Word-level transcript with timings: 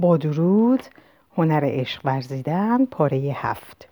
با 0.00 0.16
درود 0.16 0.82
هنر 1.36 1.60
عشق 1.64 2.00
ورزیدن 2.04 2.84
پاره 2.84 3.16
هفت. 3.16 3.88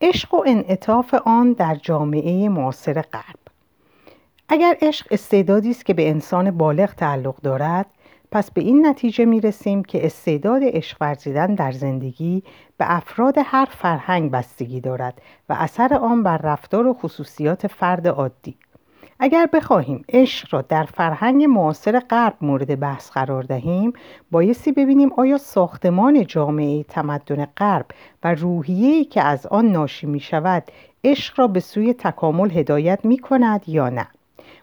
عشق 0.00 0.34
و 0.34 0.44
انعطاف 0.46 1.14
آن 1.14 1.52
در 1.52 1.74
جامعه 1.74 2.48
معاصر 2.48 3.02
غرب. 3.02 3.38
اگر 4.48 4.76
عشق 4.82 5.06
استعدادی 5.10 5.70
است 5.70 5.86
که 5.86 5.94
به 5.94 6.08
انسان 6.10 6.50
بالغ 6.50 6.94
تعلق 6.94 7.36
دارد 7.40 7.86
پس 8.30 8.50
به 8.50 8.60
این 8.60 8.86
نتیجه 8.86 9.24
می 9.24 9.40
رسیم 9.40 9.84
که 9.84 10.06
استعداد 10.06 10.60
عشق 10.64 10.96
ورزیدن 11.00 11.54
در 11.54 11.72
زندگی 11.72 12.42
به 12.76 12.84
افراد 12.96 13.34
هر 13.44 13.64
فرهنگ 13.64 14.30
بستگی 14.30 14.80
دارد 14.80 15.22
و 15.48 15.56
اثر 15.58 15.94
آن 15.94 16.22
بر 16.22 16.38
رفتار 16.38 16.86
و 16.86 16.94
خصوصیات 16.94 17.66
فرد 17.66 18.08
عادی. 18.08 18.56
اگر 19.24 19.48
بخواهیم 19.52 20.04
عشق 20.08 20.48
را 20.50 20.62
در 20.62 20.84
فرهنگ 20.84 21.44
معاصر 21.44 22.00
غرب 22.00 22.34
مورد 22.40 22.80
بحث 22.80 23.10
قرار 23.10 23.42
دهیم 23.42 23.92
بایستی 24.30 24.72
ببینیم 24.72 25.12
آیا 25.16 25.38
ساختمان 25.38 26.26
جامعه 26.26 26.82
تمدن 26.82 27.44
غرب 27.44 27.86
و 28.24 28.34
روحیه‌ای 28.34 29.04
که 29.04 29.22
از 29.22 29.46
آن 29.46 29.66
ناشی 29.66 30.06
می 30.06 30.20
شود 30.20 30.62
عشق 31.04 31.40
را 31.40 31.46
به 31.46 31.60
سوی 31.60 31.94
تکامل 31.94 32.50
هدایت 32.50 33.04
می 33.04 33.18
کند 33.18 33.68
یا 33.68 33.88
نه؟ 33.88 34.06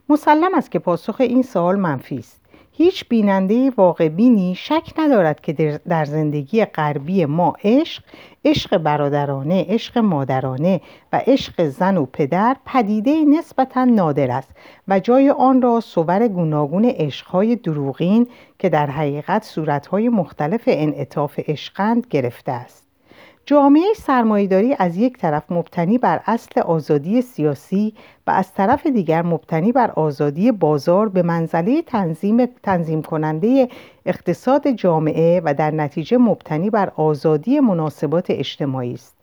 مسلم 0.09 0.55
است 0.55 0.71
که 0.71 0.79
پاسخ 0.79 1.15
این 1.19 1.43
سوال 1.43 1.75
منفی 1.75 2.17
است. 2.17 2.40
هیچ 2.73 3.09
بیننده 3.09 3.69
واقع 3.77 4.09
بینی 4.09 4.55
شک 4.55 4.93
ندارد 4.97 5.41
که 5.41 5.79
در 5.87 6.05
زندگی 6.05 6.65
غربی 6.65 7.25
ما 7.25 7.53
عشق 7.63 8.03
عشق 8.45 8.77
برادرانه 8.77 9.65
عشق 9.69 9.97
مادرانه 9.97 10.81
و 11.13 11.21
عشق 11.27 11.67
زن 11.67 11.97
و 11.97 12.05
پدر 12.05 12.55
پدیده 12.65 13.25
نسبتا 13.25 13.85
نادر 13.85 14.31
است 14.31 14.49
و 14.87 14.99
جای 14.99 15.29
آن 15.29 15.61
را 15.61 15.79
صور 15.79 16.27
گوناگون 16.27 16.85
عشقهای 16.85 17.55
دروغین 17.55 18.27
که 18.59 18.69
در 18.69 18.89
حقیقت 18.89 19.43
صورتهای 19.43 20.09
مختلف 20.09 20.63
انعطاف 20.67 21.39
عشقند 21.47 22.07
گرفته 22.09 22.51
است. 22.51 22.90
جامعه 23.45 23.93
سرمایهداری 23.95 24.75
از 24.79 24.97
یک 24.97 25.17
طرف 25.17 25.51
مبتنی 25.51 25.97
بر 25.97 26.21
اصل 26.25 26.61
آزادی 26.61 27.21
سیاسی 27.21 27.93
و 28.27 28.31
از 28.31 28.53
طرف 28.53 28.87
دیگر 28.87 29.21
مبتنی 29.21 29.71
بر 29.71 29.91
آزادی 29.91 30.51
بازار 30.51 31.09
به 31.09 31.21
منزله 31.21 31.81
تنظیم, 31.81 32.45
تنظیم 32.45 33.01
کننده 33.01 33.69
اقتصاد 34.05 34.67
جامعه 34.67 35.41
و 35.45 35.53
در 35.53 35.71
نتیجه 35.71 36.17
مبتنی 36.17 36.69
بر 36.69 36.91
آزادی 36.95 37.59
مناسبات 37.59 38.25
اجتماعی 38.29 38.93
است. 38.93 39.15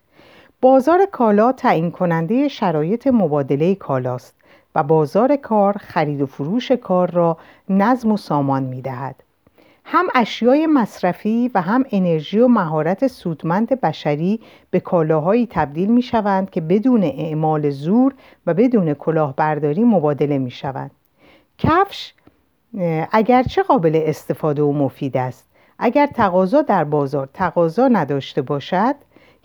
بازار 0.61 1.05
کالا 1.11 1.51
تعیین 1.51 1.91
کننده 1.91 2.47
شرایط 2.47 3.07
مبادله 3.07 3.75
کالاست 3.75 4.35
و 4.75 4.83
بازار 4.83 5.35
کار 5.35 5.77
خرید 5.77 6.21
و 6.21 6.25
فروش 6.25 6.71
کار 6.71 7.11
را 7.11 7.37
نظم 7.69 8.11
و 8.11 8.17
سامان 8.17 8.63
می 8.63 8.81
دهد. 8.81 9.23
هم 9.91 10.07
اشیای 10.15 10.67
مصرفی 10.67 11.51
و 11.55 11.61
هم 11.61 11.85
انرژی 11.91 12.39
و 12.39 12.47
مهارت 12.47 13.07
سودمند 13.07 13.81
بشری 13.81 14.39
به 14.71 14.79
کالاهایی 14.79 15.47
تبدیل 15.51 15.91
می 15.91 16.01
شوند 16.01 16.49
که 16.49 16.61
بدون 16.61 17.03
اعمال 17.03 17.69
زور 17.69 18.13
و 18.45 18.53
بدون 18.53 18.93
کلاهبرداری 18.93 19.83
مبادله 19.83 20.37
می 20.37 20.51
شوند. 20.51 20.91
کفش 21.57 22.13
اگرچه 23.11 23.63
قابل 23.63 24.01
استفاده 24.03 24.61
و 24.61 24.71
مفید 24.71 25.17
است 25.17 25.49
اگر 25.79 26.05
تقاضا 26.05 26.61
در 26.61 26.83
بازار 26.83 27.29
تقاضا 27.33 27.87
نداشته 27.87 28.41
باشد 28.41 28.95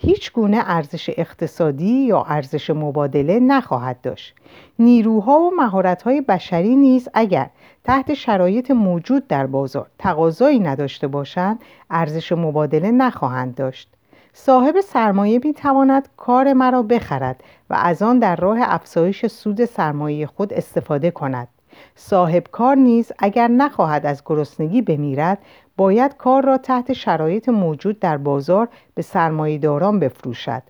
هیچ 0.04 0.32
گونه 0.32 0.62
ارزش 0.66 1.10
اقتصادی 1.16 2.06
یا 2.06 2.22
ارزش 2.22 2.70
مبادله 2.70 3.40
نخواهد 3.40 4.00
داشت. 4.00 4.34
نیروها 4.78 5.38
و 5.38 5.50
مهارت‌های 5.56 6.20
بشری 6.20 6.76
نیز 6.76 7.08
اگر 7.14 7.50
تحت 7.84 8.14
شرایط 8.14 8.70
موجود 8.70 9.26
در 9.26 9.46
بازار 9.46 9.86
تقاضایی 9.98 10.58
نداشته 10.58 11.06
باشند 11.06 11.60
ارزش 11.90 12.32
مبادله 12.32 12.90
نخواهند 12.90 13.54
داشت. 13.54 13.88
صاحب 14.32 14.80
سرمایه 14.80 15.40
می 15.44 15.54
تواند 15.54 16.08
کار 16.16 16.52
مرا 16.52 16.82
بخرد 16.82 17.44
و 17.70 17.74
از 17.74 18.02
آن 18.02 18.18
در 18.18 18.36
راه 18.36 18.58
افزایش 18.60 19.26
سود 19.26 19.64
سرمایه 19.64 20.26
خود 20.26 20.52
استفاده 20.52 21.10
کند. 21.10 21.48
صاحب 21.96 22.44
کار 22.52 22.76
نیز 22.76 23.12
اگر 23.18 23.48
نخواهد 23.48 24.06
از 24.06 24.22
گرسنگی 24.26 24.82
بمیرد 24.82 25.38
باید 25.76 26.16
کار 26.16 26.44
را 26.44 26.58
تحت 26.58 26.92
شرایط 26.92 27.48
موجود 27.48 28.00
در 28.00 28.16
بازار 28.16 28.68
به 28.94 29.02
سرمایهداران 29.02 29.98
بفروشد. 29.98 30.62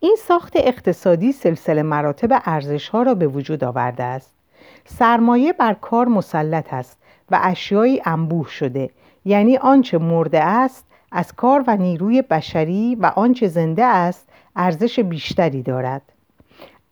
این 0.00 0.16
ساخت 0.18 0.52
اقتصادی 0.56 1.32
سلسله 1.32 1.82
مراتب 1.82 2.42
ارزش 2.44 2.88
ها 2.88 3.02
را 3.02 3.14
به 3.14 3.26
وجود 3.26 3.64
آورده 3.64 4.02
است. 4.02 4.34
سرمایه 4.86 5.52
بر 5.52 5.74
کار 5.74 6.08
مسلط 6.08 6.74
است 6.74 6.98
و 7.30 7.40
اشیایی 7.42 8.02
انبوه 8.04 8.48
شده 8.48 8.90
یعنی 9.24 9.56
آنچه 9.56 9.98
مرده 9.98 10.44
است 10.44 10.84
از 11.12 11.32
کار 11.32 11.64
و 11.66 11.76
نیروی 11.76 12.22
بشری 12.22 12.94
و 12.94 13.06
آنچه 13.06 13.48
زنده 13.48 13.84
است 13.84 14.28
ارزش 14.56 15.00
بیشتری 15.00 15.62
دارد. 15.62 16.02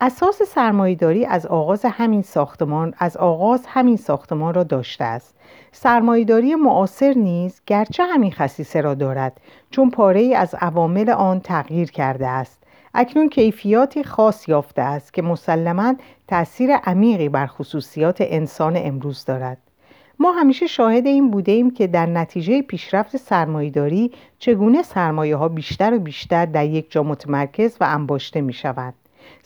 اساس 0.04 0.42
سرمایهداری 0.42 1.26
از 1.26 1.46
آغاز 1.46 1.84
همین 1.84 2.22
ساختمان 2.22 2.94
از 2.98 3.16
آغاز 3.16 3.64
همین 3.66 3.96
ساختمان 3.96 4.54
را 4.54 4.62
داشته 4.62 5.04
است. 5.04 5.34
سرمایهداری 5.72 6.54
معاصر 6.54 7.14
نیز 7.14 7.60
گرچه 7.66 8.04
همین 8.04 8.32
خصیصه 8.32 8.80
را 8.80 8.94
دارد 8.94 9.40
چون 9.70 9.90
پاره 9.90 10.20
ای 10.20 10.34
از 10.34 10.54
عوامل 10.54 11.10
آن 11.10 11.40
تغییر 11.40 11.90
کرده 11.90 12.26
است. 12.26 12.62
اکنون 12.94 13.28
کیفیاتی 13.28 14.04
خاص 14.04 14.48
یافته 14.48 14.82
است 14.82 15.14
که 15.14 15.22
مسلما 15.22 15.94
تأثیر 16.28 16.76
عمیقی 16.76 17.28
بر 17.28 17.46
خصوصیات 17.46 18.16
انسان 18.20 18.76
امروز 18.76 19.24
دارد. 19.24 19.58
ما 20.18 20.32
همیشه 20.32 20.66
شاهد 20.66 21.06
این 21.06 21.30
بوده 21.30 21.52
ایم 21.52 21.70
که 21.70 21.86
در 21.86 22.06
نتیجه 22.06 22.62
پیشرفت 22.62 23.16
سرمایهداری 23.16 24.12
چگونه 24.38 24.82
سرمایه 24.82 25.36
ها 25.36 25.48
بیشتر 25.48 25.94
و 25.94 25.98
بیشتر 25.98 26.46
در 26.46 26.66
یک 26.66 26.90
جا 26.90 27.02
متمرکز 27.02 27.76
و 27.80 27.84
انباشته 27.84 28.40
می 28.40 28.52
شود. 28.52 28.94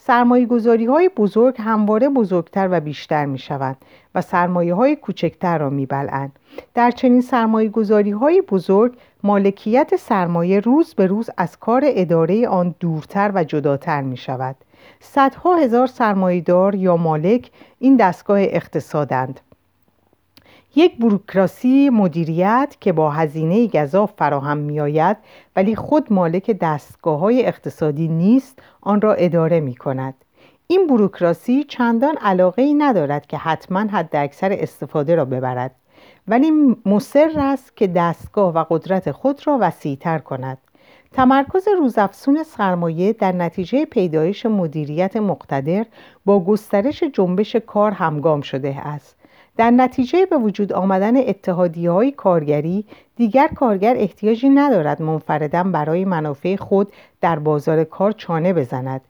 سرمایه 0.07 0.47
گذاری 0.47 0.85
های 0.85 1.09
بزرگ 1.17 1.55
همواره 1.59 2.09
بزرگتر 2.09 2.69
و 2.71 2.81
بیشتر 2.81 3.25
می 3.25 3.39
شوند 3.39 3.77
و 4.15 4.21
سرمایه 4.21 4.75
های 4.75 4.97
کوچکتر 4.97 5.59
را 5.59 5.71
می 5.71 5.87
بلند. 5.87 6.39
در 6.75 6.91
چنین 6.91 7.21
سرمایه 7.21 7.69
گذاری 7.69 8.11
های 8.11 8.43
بزرگ 8.43 8.97
مالکیت 9.23 9.97
سرمایه 9.97 10.61
روز 10.61 10.95
به 10.95 11.07
روز 11.07 11.31
از 11.37 11.59
کار 11.59 11.83
اداره 11.87 12.49
آن 12.49 12.75
دورتر 12.81 13.33
و 13.35 13.45
جداتر 13.45 14.03
می 14.03 14.17
شود. 14.17 14.57
صدها 15.01 15.57
هزار 15.57 15.87
سرمایهدار 15.87 16.75
یا 16.75 16.97
مالک 16.97 17.51
این 17.79 17.97
دستگاه 17.97 18.39
اقتصادند 18.41 19.41
یک 20.79 20.99
بروکراسی 20.99 21.91
مدیریت 21.91 22.77
که 22.81 22.93
با 22.93 23.11
هزینه 23.11 23.67
گذاف 23.67 24.13
فراهم 24.19 24.59
می 24.59 24.81
آید 24.81 25.17
ولی 25.57 25.77
خود 25.77 26.13
مالک 26.13 26.51
دستگاه 26.51 27.19
های 27.19 27.47
اقتصادی 27.47 28.09
نیست 28.09 28.63
آن 28.81 29.01
را 29.01 29.15
اداره 29.15 29.61
می 29.61 29.75
کند 29.75 30.15
این 30.67 30.87
بروکراسی 30.87 31.65
چندان 31.65 32.17
علاقه 32.17 32.63
ای 32.63 32.75
ندارد 32.75 33.27
که 33.27 33.37
حتما 33.37 33.81
حد 33.81 34.17
اکثر 34.17 34.53
استفاده 34.53 35.15
را 35.15 35.25
ببرد 35.25 35.75
ولی 36.29 36.51
مصر 36.87 37.33
است 37.37 37.77
که 37.77 37.87
دستگاه 37.87 38.55
و 38.55 38.65
قدرت 38.71 39.11
خود 39.11 39.47
را 39.47 39.59
وسیعتر 39.61 40.19
کند. 40.19 40.59
تمرکز 41.13 41.69
روزافزون 41.79 42.43
سرمایه 42.43 43.13
در 43.13 43.33
نتیجه 43.33 43.85
پیدایش 43.85 44.47
مدیریت 44.47 45.17
مقتدر 45.17 45.87
با 46.25 46.45
گسترش 46.45 47.03
جنبش 47.03 47.57
کار 47.57 47.91
همگام 47.91 48.41
شده 48.41 48.77
است. 48.87 49.16
در 49.57 49.71
نتیجه 49.71 50.27
به 50.27 50.37
وجود 50.37 50.73
آمدن 50.73 51.17
اتحادی 51.17 51.87
های 51.87 52.11
کارگری 52.11 52.85
دیگر 53.17 53.49
کارگر 53.49 53.95
احتیاجی 53.97 54.49
ندارد 54.49 55.03
منفردا 55.03 55.63
برای 55.63 56.05
منافع 56.05 56.57
خود 56.57 56.93
در 57.21 57.39
بازار 57.39 57.85
کار 57.85 58.13
چانه 58.13 58.53
بزند. 58.53 59.01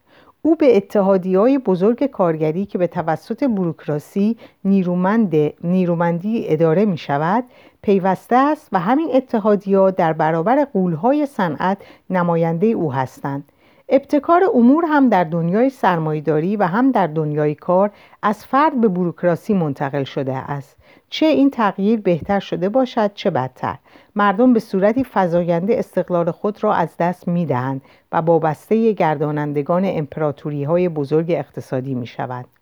او 0.42 0.54
به 0.56 0.76
اتحادی 0.76 1.34
های 1.34 1.58
بزرگ 1.58 2.06
کارگری 2.06 2.66
که 2.66 2.78
به 2.78 2.86
توسط 2.86 3.44
بروکراسی 3.44 4.36
نیرومند 4.64 5.34
نیرومندی 5.64 6.44
اداره 6.48 6.84
می 6.84 6.98
شود 6.98 7.44
پیوسته 7.82 8.36
است 8.36 8.68
و 8.72 8.78
همین 8.78 9.08
اتحادی 9.14 9.76
در 9.96 10.12
برابر 10.12 10.64
قولهای 10.64 11.26
صنعت 11.26 11.78
نماینده 12.10 12.66
او 12.66 12.92
هستند. 12.92 13.44
ابتکار 13.88 14.42
امور 14.54 14.84
هم 14.88 15.08
در 15.08 15.24
دنیای 15.24 15.70
سرمایداری 15.70 16.56
و 16.56 16.62
هم 16.62 16.92
در 16.92 17.06
دنیای 17.06 17.54
کار 17.54 17.90
از 18.22 18.46
فرد 18.46 18.80
به 18.80 18.88
بروکراسی 18.88 19.54
منتقل 19.54 20.04
شده 20.04 20.34
است 20.34 20.76
چه 21.10 21.26
این 21.26 21.50
تغییر 21.50 22.00
بهتر 22.00 22.40
شده 22.40 22.68
باشد 22.68 23.10
چه 23.14 23.30
بدتر 23.30 23.78
مردم 24.16 24.52
به 24.52 24.60
صورتی 24.60 25.06
فزاینده 25.12 25.78
استقلال 25.78 26.30
خود 26.30 26.64
را 26.64 26.74
از 26.74 26.96
دست 26.98 27.28
می 27.28 27.46
دهند 27.46 27.82
و 28.12 28.16
وابسته 28.16 28.92
گردانندگان 28.92 29.82
امپراتوری 29.86 30.64
های 30.64 30.88
بزرگ 30.88 31.30
اقتصادی 31.30 31.94
می 31.94 32.06
شوند. 32.06 32.55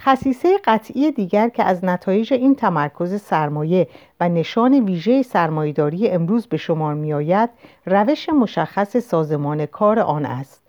خصیصه 0.00 0.58
قطعی 0.64 1.12
دیگر 1.12 1.48
که 1.48 1.64
از 1.64 1.84
نتایج 1.84 2.32
این 2.32 2.54
تمرکز 2.54 3.20
سرمایه 3.20 3.88
و 4.20 4.28
نشان 4.28 4.74
ویژه 4.74 5.22
سرمایهداری 5.22 6.08
امروز 6.08 6.46
به 6.46 6.56
شمار 6.56 6.94
می 6.94 7.12
آید 7.12 7.50
روش 7.86 8.28
مشخص 8.28 8.96
سازمان 8.96 9.66
کار 9.66 9.98
آن 9.98 10.26
است 10.26 10.60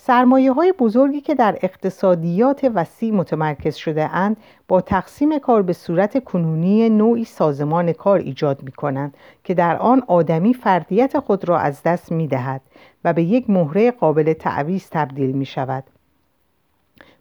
سرمایه 0.00 0.52
های 0.52 0.72
بزرگی 0.72 1.20
که 1.20 1.34
در 1.34 1.58
اقتصادیات 1.62 2.70
وسیع 2.74 3.14
متمرکز 3.14 3.76
شده 3.76 4.14
اند 4.16 4.36
با 4.68 4.80
تقسیم 4.80 5.38
کار 5.38 5.62
به 5.62 5.72
صورت 5.72 6.24
کنونی 6.24 6.88
نوعی 6.88 7.24
سازمان 7.24 7.92
کار 7.92 8.18
ایجاد 8.18 8.62
می 8.62 8.72
کنند 8.72 9.16
که 9.44 9.54
در 9.54 9.76
آن 9.76 10.02
آدمی 10.06 10.54
فردیت 10.54 11.18
خود 11.18 11.48
را 11.48 11.58
از 11.58 11.82
دست 11.82 12.12
می 12.12 12.26
دهد 12.26 12.60
و 13.04 13.12
به 13.12 13.22
یک 13.22 13.50
مهره 13.50 13.90
قابل 13.90 14.32
تعویز 14.32 14.88
تبدیل 14.90 15.32
می 15.32 15.46
شود. 15.46 15.84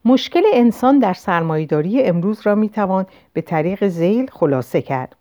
مشکل 0.08 0.42
انسان 0.54 1.00
در 1.00 1.14
سرمایهداری 1.14 2.04
امروز 2.04 2.42
را 2.44 2.56
می 2.56 2.70
توان 2.70 3.06
به 3.34 3.42
طریق 3.42 3.88
زیل 3.88 4.30
خلاصه 4.32 4.82
کرد. 4.82 5.16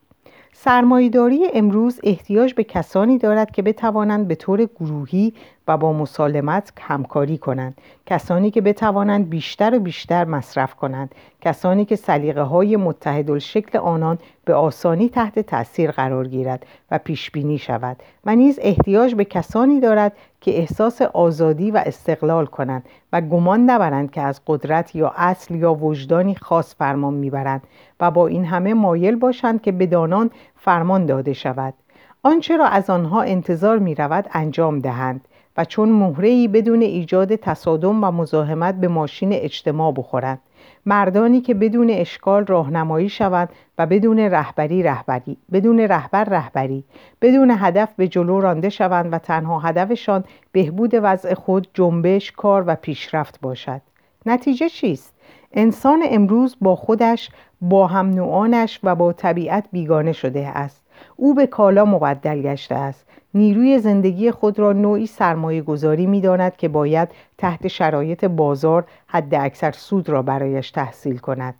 سرمایهداری 0.53 1.47
امروز 1.55 2.00
احتیاج 2.03 2.55
به 2.55 2.65
کسانی 2.65 3.19
دارد 3.19 3.50
که 3.50 3.62
بتوانند 3.62 4.29
به 4.29 4.35
طور 4.35 4.65
گروهی 4.65 5.33
و 5.69 5.77
با 5.77 5.93
مسالمت 5.93 6.73
همکاری 6.81 7.38
کنند 7.38 7.79
کسانی 8.06 8.50
که 8.50 8.61
بتوانند 8.61 9.31
بیشتر 9.31 9.75
و 9.75 9.79
بیشتر 9.79 10.25
مصرف 10.25 10.75
کنند 10.75 11.15
کسانی 11.41 11.85
که 11.85 11.97
سلیقه 11.97 12.43
های 12.43 12.77
متحد 12.77 13.39
شکل 13.39 13.79
آنان 13.79 14.19
به 14.46 14.54
آسانی 14.54 15.08
تحت 15.08 15.38
تاثیر 15.38 15.90
قرار 15.90 16.28
گیرد 16.28 16.66
و 16.90 16.98
پیش 16.98 17.31
بینی 17.31 17.58
شود 17.58 17.96
و 18.25 18.37
نیز 18.37 18.58
احتیاج 18.62 19.14
به 19.14 19.25
کسانی 19.25 19.81
دارد 19.81 20.12
که 20.40 20.58
احساس 20.58 21.02
آزادی 21.02 21.70
و 21.70 21.82
استقلال 21.87 22.46
کنند 22.46 22.84
و 23.12 23.20
گمان 23.20 23.60
نبرند 23.60 24.10
که 24.10 24.20
از 24.20 24.40
قدرت 24.46 24.96
یا 24.96 25.12
اصل 25.16 25.54
یا 25.54 25.75
وجدانی 25.75 26.34
خاص 26.34 26.75
فرمان 26.75 27.14
می‌برند 27.14 27.62
و 28.00 28.10
با 28.10 28.26
این 28.26 28.44
همه 28.44 28.75
مایل 28.75 29.16
باشند 29.16 29.62
که 29.62 29.72
بدانان 29.72 30.31
فرمان 30.56 31.06
داده 31.06 31.32
شود. 31.32 31.75
آنچه 32.22 32.56
را 32.56 32.66
از 32.66 32.90
آنها 32.90 33.22
انتظار 33.22 33.78
می 33.78 33.94
رود 33.94 34.28
انجام 34.32 34.78
دهند 34.78 35.20
و 35.56 35.64
چون 35.64 35.88
مهرهی 35.88 36.48
بدون 36.48 36.82
ایجاد 36.82 37.37
تصادم 37.37 38.04
و 38.04 38.10
مزاحمت 38.10 38.75
به 38.75 38.88
ماشین 38.88 39.32
اجتماع 39.32 39.93
بخورند. 39.93 40.38
مردانی 40.87 41.41
که 41.41 41.55
بدون 41.55 41.91
اشکال 41.91 42.47
راهنمایی 42.47 43.09
شوند 43.09 43.49
و 43.79 43.87
بدون 43.87 44.19
رهبری 44.19 44.83
رهبری 44.83 45.37
بدون 45.53 45.81
رهبر 45.81 46.25
رهبری 46.25 46.85
بدون 47.23 47.50
هدف 47.59 47.88
به 47.97 48.09
جلو 48.09 48.41
رانده 48.41 48.69
شوند 48.69 49.12
و 49.12 49.19
تنها 49.19 49.59
هدفشان 49.59 50.25
بهبود 50.53 50.91
وضع 50.94 51.35
خود 51.35 51.69
جنبش 51.75 52.33
کار 52.33 52.65
و 52.67 52.75
پیشرفت 52.75 53.41
باشد. 53.41 53.81
نتیجه 54.27 54.69
چیست؟ 54.69 55.15
انسان 55.53 56.03
امروز 56.11 56.56
با 56.61 56.77
خودش 56.77 57.31
با 57.61 57.87
هم 57.87 58.11
نوعانش 58.11 58.81
و 58.82 58.94
با 58.94 59.12
طبیعت 59.12 59.65
بیگانه 59.73 60.12
شده 60.12 60.49
است. 60.49 60.82
او 61.17 61.35
به 61.35 61.47
کالا 61.47 61.85
مبدل 61.85 62.43
گشته 62.43 62.75
است. 62.75 63.06
نیروی 63.37 63.79
زندگی 63.79 64.31
خود 64.31 64.59
را 64.59 64.73
نوعی 64.73 65.06
سرمایه 65.06 65.62
گذاری 65.62 66.06
می 66.06 66.21
داند 66.21 66.56
که 66.56 66.69
باید 66.69 67.09
تحت 67.38 67.69
شرایط 67.69 68.25
بازار 68.25 68.85
حد 69.06 69.35
اکثر 69.35 69.73
سود 69.73 70.09
را 70.09 70.23
برایش 70.23 70.71
تحصیل 70.71 71.19
کند. 71.19 71.55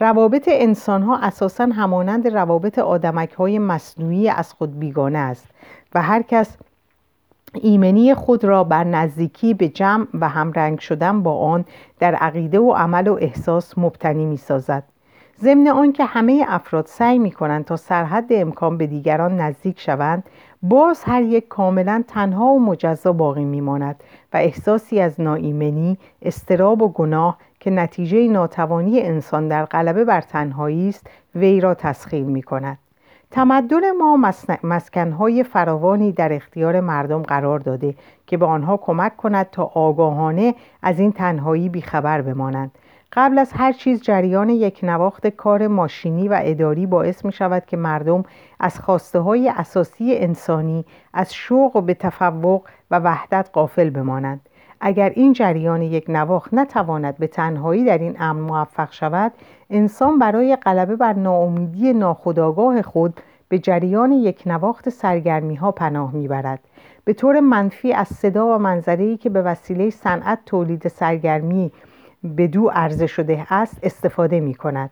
روابط 0.00 0.48
انسان 0.52 1.02
ها 1.02 1.18
اساسا 1.18 1.64
همانند 1.64 2.28
روابط 2.28 2.78
آدمک 2.78 3.32
های 3.32 3.58
مصنوعی 3.58 4.28
از 4.28 4.52
خود 4.52 4.78
بیگانه 4.78 5.18
است 5.18 5.48
و 5.94 6.02
هر 6.02 6.22
کس 6.22 6.56
ایمنی 7.54 8.14
خود 8.14 8.44
را 8.44 8.64
بر 8.64 8.84
نزدیکی 8.84 9.54
به 9.54 9.68
جمع 9.68 10.06
و 10.14 10.28
همرنگ 10.28 10.78
شدن 10.78 11.22
با 11.22 11.38
آن 11.38 11.64
در 11.98 12.14
عقیده 12.14 12.58
و 12.60 12.72
عمل 12.72 13.08
و 13.08 13.18
احساس 13.20 13.78
مبتنی 13.78 14.24
می 14.24 14.36
سازد 14.36 14.82
ضمن 15.40 15.68
آنکه 15.68 16.04
همه 16.04 16.44
افراد 16.48 16.86
سعی 16.86 17.18
می 17.18 17.30
کنند 17.30 17.64
تا 17.64 17.76
سرحد 17.76 18.26
امکان 18.30 18.78
به 18.78 18.86
دیگران 18.86 19.40
نزدیک 19.40 19.80
شوند 19.80 20.24
باز 20.62 21.02
هر 21.04 21.22
یک 21.22 21.48
کاملا 21.48 22.04
تنها 22.08 22.44
و 22.44 22.60
مجزا 22.60 23.12
باقی 23.12 23.44
میماند 23.44 24.04
و 24.32 24.36
احساسی 24.36 25.00
از 25.00 25.20
ناایمنی 25.20 25.98
استراب 26.22 26.82
و 26.82 26.88
گناه 26.88 27.38
که 27.60 27.70
نتیجه 27.70 28.28
ناتوانی 28.28 29.00
انسان 29.00 29.48
در 29.48 29.64
غلبه 29.64 30.04
بر 30.04 30.20
تنهایی 30.20 30.88
است 30.88 31.06
وی 31.34 31.60
را 31.60 31.74
تسخیر 31.74 32.24
می 32.24 32.42
کند 32.42 32.78
تمدن 33.30 33.90
ما 33.90 34.32
مسکنهای 34.62 35.44
فراوانی 35.44 36.12
در 36.12 36.32
اختیار 36.32 36.80
مردم 36.80 37.22
قرار 37.22 37.58
داده 37.58 37.94
که 38.26 38.36
به 38.36 38.46
آنها 38.46 38.76
کمک 38.76 39.16
کند 39.16 39.50
تا 39.50 39.64
آگاهانه 39.74 40.54
از 40.82 41.00
این 41.00 41.12
تنهایی 41.12 41.68
بیخبر 41.68 42.22
بمانند. 42.22 42.70
قبل 43.12 43.38
از 43.38 43.52
هر 43.52 43.72
چیز 43.72 44.02
جریان 44.02 44.48
یک 44.48 44.80
نواخت 44.82 45.26
کار 45.26 45.66
ماشینی 45.66 46.28
و 46.28 46.40
اداری 46.42 46.86
باعث 46.86 47.24
می 47.24 47.32
شود 47.32 47.66
که 47.66 47.76
مردم 47.76 48.24
از 48.60 48.80
خواسته 48.80 49.18
های 49.18 49.48
اساسی 49.48 50.16
انسانی 50.16 50.84
از 51.14 51.34
شوق 51.34 51.82
به 51.82 51.94
تفوق 51.94 52.62
و 52.90 52.98
وحدت 52.98 53.50
قافل 53.52 53.90
بمانند. 53.90 54.40
اگر 54.80 55.12
این 55.16 55.32
جریان 55.32 55.82
یک 55.82 56.04
نواخت 56.08 56.54
نتواند 56.54 57.16
به 57.16 57.26
تنهایی 57.26 57.84
در 57.84 57.98
این 57.98 58.16
امر 58.20 58.40
موفق 58.40 58.92
شود 58.92 59.32
انسان 59.70 60.18
برای 60.18 60.56
غلبه 60.56 60.96
بر 60.96 61.12
ناامیدی 61.12 61.92
ناخودآگاه 61.92 62.82
خود 62.82 63.20
به 63.48 63.58
جریان 63.58 64.12
یک 64.12 64.42
نواخت 64.46 64.88
سرگرمی 64.88 65.54
ها 65.54 65.72
پناه 65.72 66.14
می‌برد. 66.14 66.60
به 67.04 67.12
طور 67.12 67.40
منفی 67.40 67.92
از 67.92 68.08
صدا 68.08 68.54
و 68.54 68.58
منظری 68.58 69.16
که 69.16 69.30
به 69.30 69.42
وسیله 69.42 69.90
صنعت 69.90 70.38
تولید 70.46 70.88
سرگرمی 70.88 71.72
به 72.24 72.46
دو 72.46 72.68
عرضه 72.68 73.06
شده 73.06 73.46
است 73.50 73.78
استفاده 73.82 74.40
می 74.40 74.54
کند 74.54 74.90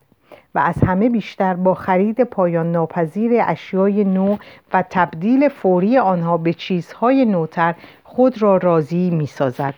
و 0.54 0.58
از 0.58 0.74
همه 0.84 1.08
بیشتر 1.08 1.54
با 1.54 1.74
خرید 1.74 2.24
پایان 2.24 2.72
ناپذیر 2.72 3.32
اشیای 3.44 4.04
نو 4.04 4.36
و 4.72 4.84
تبدیل 4.90 5.48
فوری 5.48 5.98
آنها 5.98 6.36
به 6.36 6.52
چیزهای 6.52 7.24
نوتر 7.24 7.74
خود 8.04 8.42
را 8.42 8.56
راضی 8.56 9.10
می 9.10 9.26
سازد. 9.26 9.74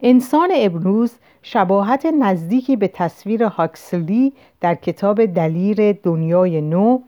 انسان 0.00 0.48
امروز 0.54 1.14
شباهت 1.42 2.06
نزدیکی 2.06 2.76
به 2.76 2.88
تصویر 2.88 3.44
هاکسلی 3.44 4.32
در 4.60 4.74
کتاب 4.74 5.26
دلیر 5.26 5.92
دنیای 5.92 6.60
نو 6.60 6.98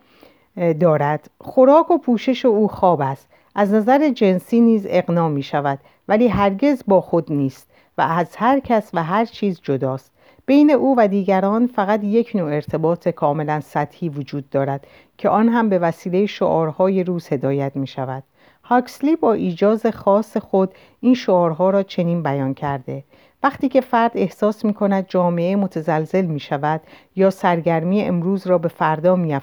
دارد. 0.80 1.30
خوراک 1.40 1.90
و 1.90 1.98
پوشش 1.98 2.44
او 2.44 2.68
خواب 2.68 3.00
است. 3.00 3.28
از 3.54 3.72
نظر 3.72 4.08
جنسی 4.08 4.60
نیز 4.60 4.86
اقنا 4.88 5.28
می 5.28 5.42
شود 5.42 5.78
ولی 6.08 6.28
هرگز 6.28 6.82
با 6.86 7.00
خود 7.00 7.32
نیست. 7.32 7.70
و 7.98 8.02
از 8.02 8.36
هر 8.36 8.60
کس 8.60 8.90
و 8.94 9.04
هر 9.04 9.24
چیز 9.24 9.60
جداست. 9.62 10.12
بین 10.46 10.70
او 10.70 10.94
و 10.98 11.08
دیگران 11.08 11.66
فقط 11.66 12.04
یک 12.04 12.32
نوع 12.34 12.54
ارتباط 12.54 13.08
کاملا 13.08 13.60
سطحی 13.60 14.08
وجود 14.08 14.50
دارد 14.50 14.86
که 15.18 15.28
آن 15.28 15.48
هم 15.48 15.68
به 15.68 15.78
وسیله 15.78 16.26
شعارهای 16.26 17.04
روز 17.04 17.32
هدایت 17.32 17.76
می 17.76 17.86
شود 17.86 18.22
هاکسلی 18.64 19.16
با 19.16 19.32
ایجاز 19.32 19.86
خاص 19.86 20.36
خود 20.36 20.74
این 21.00 21.14
شعارها 21.14 21.70
را 21.70 21.82
چنین 21.82 22.22
بیان 22.22 22.54
کرده. 22.54 23.04
وقتی 23.42 23.68
که 23.68 23.80
فرد 23.80 24.10
احساس 24.14 24.64
می 24.64 24.74
کند 24.74 25.06
جامعه 25.08 25.56
متزلزل 25.56 26.24
می 26.24 26.40
شود 26.40 26.80
یا 27.16 27.30
سرگرمی 27.30 28.02
امروز 28.02 28.46
را 28.46 28.58
به 28.58 28.68
فردا 28.68 29.16
می, 29.16 29.38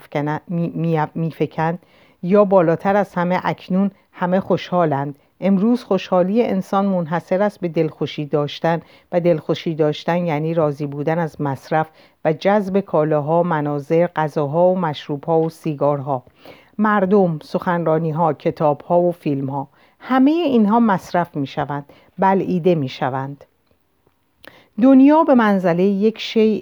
می, 0.48 1.00
می 1.16 1.32
فکند 1.32 1.80
یا 2.24 2.46
بالاتر 2.46 2.96
از 2.96 3.14
همه 3.14 3.40
اکنون 3.44 3.92
همه 4.12 4.40
خوشحالند 4.40 5.20
امروز 5.46 5.84
خوشحالی 5.84 6.44
انسان 6.44 6.86
منحصر 6.86 7.42
است 7.42 7.60
به 7.60 7.68
دلخوشی 7.68 8.26
داشتن 8.26 8.82
و 9.12 9.20
دلخوشی 9.20 9.76
داشتن 9.76 10.26
یعنی 10.26 10.54
راضی 10.54 10.86
بودن 10.86 11.20
از 11.20 11.42
مصرف 11.42 11.88
و 12.26 12.34
جذب 12.34 12.80
کالاها، 12.80 13.44
مناظر، 13.44 14.08
غذاها 14.08 14.68
و 14.68 14.80
مشروبها 14.80 15.40
و 15.40 15.50
سیگارها. 15.50 16.24
مردم، 16.78 17.40
سخنرانی 17.44 18.12
ها، 18.12 18.34
کتاب 18.34 18.82
ها 18.82 19.00
و 19.00 19.12
فیلم 19.12 19.50
ها 19.50 19.68
همه 20.00 20.32
اینها 20.32 20.80
مصرف 20.80 21.36
می 21.36 21.48
شوند 21.48 21.86
بلعیده 22.20 22.76
می 22.76 22.90
شوند 22.90 23.46
دنیا 24.82 25.24
به 25.24 25.34
منزله 25.34 25.84
یک 25.84 26.20
شیء 26.20 26.62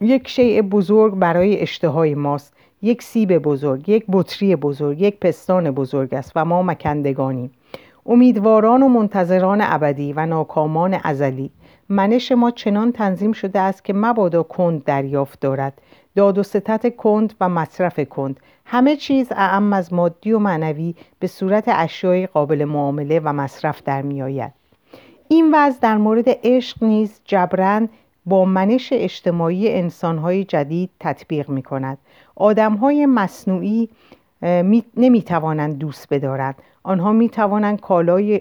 یک 0.00 0.28
شیء 0.28 0.62
بزرگ 0.62 1.14
برای 1.14 1.60
اشتهای 1.60 2.14
ماست. 2.14 2.54
یک 2.82 3.02
سیب 3.02 3.38
بزرگ 3.38 3.88
یک 3.88 4.04
بطری 4.12 4.56
بزرگ 4.56 5.00
یک 5.00 5.20
پستان 5.20 5.70
بزرگ 5.70 6.14
است 6.14 6.32
و 6.36 6.44
ما 6.44 6.62
مکندگانیم. 6.62 7.50
امیدواران 8.06 8.82
و 8.82 8.88
منتظران 8.88 9.58
ابدی 9.62 10.12
و 10.12 10.26
ناکامان 10.26 10.94
ازلی 11.04 11.50
منش 11.88 12.32
ما 12.32 12.50
چنان 12.50 12.92
تنظیم 12.92 13.32
شده 13.32 13.60
است 13.60 13.84
که 13.84 13.92
مبادا 13.92 14.42
کند 14.42 14.84
دریافت 14.84 15.40
دارد. 15.40 15.80
داد 16.16 16.38
و 16.38 16.42
ستت 16.42 16.96
کند 16.96 17.34
و 17.40 17.48
مصرف 17.48 18.00
کند. 18.00 18.40
همه 18.64 18.96
چیز 18.96 19.32
اعم 19.32 19.72
از 19.72 19.92
مادی 19.92 20.32
و 20.32 20.38
معنوی 20.38 20.94
به 21.18 21.26
صورت 21.26 21.64
اشیای 21.66 22.26
قابل 22.26 22.64
معامله 22.64 23.20
و 23.24 23.32
مصرف 23.32 23.82
در 23.82 24.02
می 24.02 24.22
آید. 24.22 24.52
این 25.28 25.54
وضع 25.54 25.78
در 25.80 25.96
مورد 25.96 26.24
عشق 26.44 26.84
نیز 26.84 27.20
جبران 27.24 27.88
با 28.28 28.44
منش 28.44 28.88
اجتماعی 28.92 29.74
انسانهای 29.74 30.44
جدید 30.44 30.90
تطبیق 31.00 31.48
می 31.48 31.62
کند 31.62 31.98
های 32.80 33.06
مصنوعی 33.06 33.88
نمی 34.96 35.22
توانند 35.22 35.78
دوست 35.78 36.14
بدارند. 36.14 36.54
آنها 36.82 37.12
می 37.12 37.28
توانند 37.28 37.80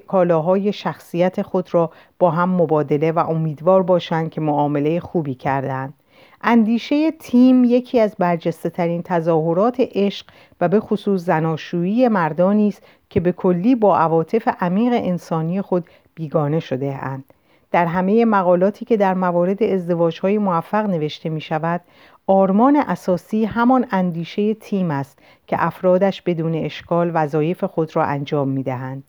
کالاهای 0.07 0.73
شخصیت 0.73 1.41
خود 1.41 1.73
را 1.73 1.91
با 2.19 2.31
هم 2.31 2.49
مبادله 2.49 3.11
و 3.11 3.19
امیدوار 3.19 3.83
باشند 3.83 4.29
که 4.29 4.41
معامله 4.41 4.99
خوبی 4.99 5.35
کردند 5.35 5.93
اندیشه 6.41 7.11
تیم 7.11 7.63
یکی 7.63 7.99
از 7.99 8.15
برجسته 8.19 8.69
ترین 8.69 9.01
تظاهرات 9.01 9.75
عشق 9.79 10.25
و 10.61 10.67
به 10.67 10.79
خصوص 10.79 11.21
زناشویی 11.21 12.07
مردانی 12.07 12.67
است 12.67 12.83
که 13.09 13.19
به 13.19 13.31
کلی 13.31 13.75
با 13.75 13.97
عواطف 13.97 14.47
عمیق 14.59 14.93
انسانی 14.93 15.61
خود 15.61 15.85
بیگانه 16.15 16.59
شده 16.59 16.99
اند. 17.01 17.33
در 17.71 17.85
همه 17.85 18.25
مقالاتی 18.25 18.85
که 18.85 18.97
در 18.97 19.13
موارد 19.13 19.63
ازدواجهای 19.63 20.37
موفق 20.37 20.85
نوشته 20.85 21.29
می 21.29 21.41
شود 21.41 21.81
آرمان 22.27 22.75
اساسی 22.75 23.45
همان 23.45 23.85
اندیشه 23.91 24.53
تیم 24.53 24.91
است 24.91 25.19
که 25.47 25.57
افرادش 25.59 26.21
بدون 26.21 26.55
اشکال 26.55 27.11
وظایف 27.13 27.63
خود 27.63 27.95
را 27.95 28.03
انجام 28.03 28.47
می 28.47 28.63
دهند. 28.63 29.03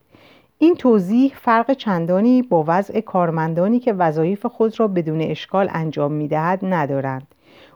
این 0.57 0.75
توضیح 0.75 1.33
فرق 1.35 1.73
چندانی 1.73 2.41
با 2.41 2.63
وضع 2.67 2.99
کارمندانی 2.99 3.79
که 3.79 3.93
وظایف 3.93 4.45
خود 4.45 4.79
را 4.79 4.87
بدون 4.87 5.21
اشکال 5.21 5.69
انجام 5.73 6.11
می 6.11 6.27
دهد 6.27 6.59
ندارند. 6.63 7.27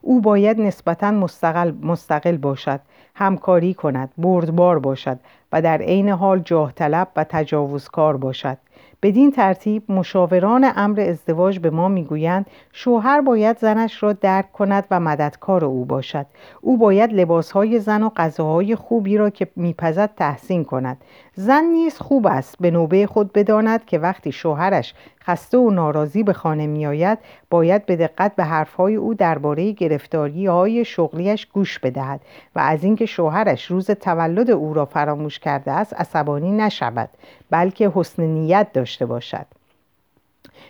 او 0.01 0.21
باید 0.21 0.61
نسبتا 0.61 1.11
مستقل, 1.11 1.71
مستقل 1.81 2.37
باشد 2.37 2.79
همکاری 3.15 3.73
کند 3.73 4.09
بردبار 4.17 4.79
باشد 4.79 5.19
و 5.53 5.61
در 5.61 5.81
عین 5.81 6.09
حال 6.09 6.39
جاه 6.39 6.71
طلب 6.71 7.07
و 7.15 7.25
تجاوزکار 7.29 8.17
باشد. 8.17 8.57
بدین 9.01 9.31
ترتیب 9.31 9.91
مشاوران 9.91 10.71
امر 10.75 10.99
ازدواج 10.99 11.59
به 11.59 11.69
ما 11.69 11.87
می‌گویند 11.87 12.45
شوهر 12.71 13.21
باید 13.21 13.57
زنش 13.57 14.03
را 14.03 14.13
درک 14.13 14.51
کند 14.51 14.87
و 14.91 14.99
مددکار 14.99 15.65
او 15.65 15.85
باشد. 15.85 16.25
او 16.61 16.77
باید 16.77 17.13
لباسهای 17.13 17.79
زن 17.79 18.03
و 18.03 18.09
غذاهای 18.09 18.75
خوبی 18.75 19.17
را 19.17 19.29
که 19.29 19.47
میپزد 19.55 20.09
تحسین 20.17 20.63
کند. 20.63 20.97
زن 21.35 21.63
نیز 21.63 21.97
خوب 21.97 22.27
است 22.27 22.55
به 22.59 22.71
نوبه 22.71 23.07
خود 23.07 23.33
بداند 23.33 23.85
که 23.85 23.99
وقتی 23.99 24.31
شوهرش 24.31 24.93
خسته 25.23 25.57
و 25.57 25.69
ناراضی 25.69 26.23
به 26.23 26.33
خانه 26.33 26.67
میآید 26.67 27.17
باید 27.49 27.85
به 27.85 27.95
دقت 27.95 28.35
به 28.35 28.43
حرفهای 28.43 28.95
او 28.95 29.13
درباره 29.13 29.71
گرفتاری 29.71 30.45
های 30.45 30.85
شغلیش 30.85 31.45
گوش 31.45 31.79
بدهد 31.79 32.21
و 32.55 32.59
از 32.59 32.83
اینکه 32.83 33.05
شوهرش 33.05 33.65
روز 33.65 33.91
تولد 33.91 34.51
او 34.51 34.73
را 34.73 34.85
فراموش 34.85 35.39
کرده 35.43 35.71
است 35.71 35.93
عصبانی 35.93 36.51
نشود 36.51 37.09
بلکه 37.49 37.91
حسن 37.95 38.23
نیت 38.23 38.67
داشته 38.73 39.05
باشد. 39.05 39.45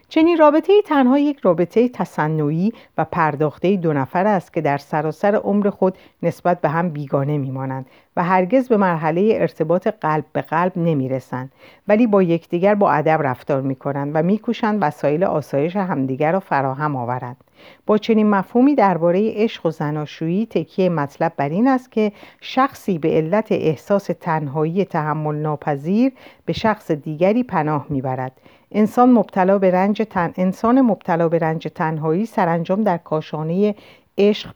چنین 0.09 0.37
رابطه 0.37 0.73
ای 0.73 0.81
تنها 0.85 1.19
یک 1.19 1.39
رابطه 1.39 1.89
تصنعی 1.89 2.73
و 2.97 3.05
پرداخته 3.05 3.75
دو 3.75 3.93
نفر 3.93 4.27
است 4.27 4.53
که 4.53 4.61
در 4.61 4.77
سراسر 4.77 5.35
عمر 5.35 5.69
خود 5.69 5.97
نسبت 6.23 6.61
به 6.61 6.69
هم 6.69 6.89
بیگانه 6.89 7.37
میمانند 7.37 7.85
و 8.17 8.23
هرگز 8.23 8.67
به 8.67 8.77
مرحله 8.77 9.31
ارتباط 9.35 9.87
قلب 9.87 10.25
به 10.33 10.41
قلب 10.41 10.71
نمی 10.75 11.09
رسند 11.09 11.51
ولی 11.87 12.07
با 12.07 12.23
یکدیگر 12.23 12.75
با 12.75 12.91
ادب 12.91 13.19
رفتار 13.23 13.61
می 13.61 13.75
کنند 13.75 14.11
و 14.13 14.23
میکوشند 14.23 14.77
وسایل 14.81 15.23
آسایش 15.23 15.75
همدیگر 15.75 16.31
را 16.31 16.39
فراهم 16.39 16.95
آورند. 16.95 17.37
با 17.85 17.97
چنین 17.97 18.29
مفهومی 18.29 18.75
درباره 18.75 19.31
عشق 19.35 19.65
و 19.65 19.71
زناشویی 19.71 20.45
تکیه 20.45 20.89
مطلب 20.89 21.33
بر 21.37 21.49
این 21.49 21.67
است 21.67 21.91
که 21.91 22.11
شخصی 22.41 22.97
به 22.97 23.09
علت 23.09 23.51
احساس 23.51 24.09
تنهایی 24.21 24.85
تحمل 24.85 25.35
ناپذیر 25.35 26.11
به 26.45 26.53
شخص 26.53 26.91
دیگری 26.91 27.43
پناه 27.43 27.85
می‌برد. 27.89 28.31
انسان 28.71 29.11
مبتلا 29.11 29.57
به 29.57 29.71
رنج 29.71 30.01
تن... 30.09 30.33
انسان 30.37 30.81
مبتلا 30.81 31.29
به 31.29 31.37
رنج 31.39 31.67
تنهایی 31.75 32.25
سرانجام 32.25 32.83
در 32.83 32.97
کاشانه 32.97 33.75
عشق 34.17 34.53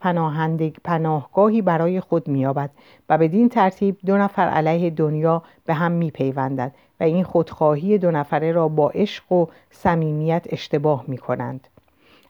پناهگاهی 0.84 1.62
برای 1.62 2.00
خود 2.00 2.28
مییابد 2.28 2.70
و 3.10 3.18
بدین 3.18 3.50
ترتیب 3.50 3.98
دو 4.06 4.18
نفر 4.18 4.48
علیه 4.48 4.90
دنیا 4.90 5.44
به 5.66 5.74
هم 5.74 5.92
میپیوندند 5.92 6.76
و 7.00 7.04
این 7.04 7.24
خودخواهی 7.24 7.98
دو 7.98 8.12
نفره 8.12 8.52
را 8.52 8.68
با 8.68 8.90
عشق 8.90 9.32
و 9.32 9.46
صمیمیت 9.72 10.46
اشتباه 10.50 11.04
می‌کنند. 11.08 11.68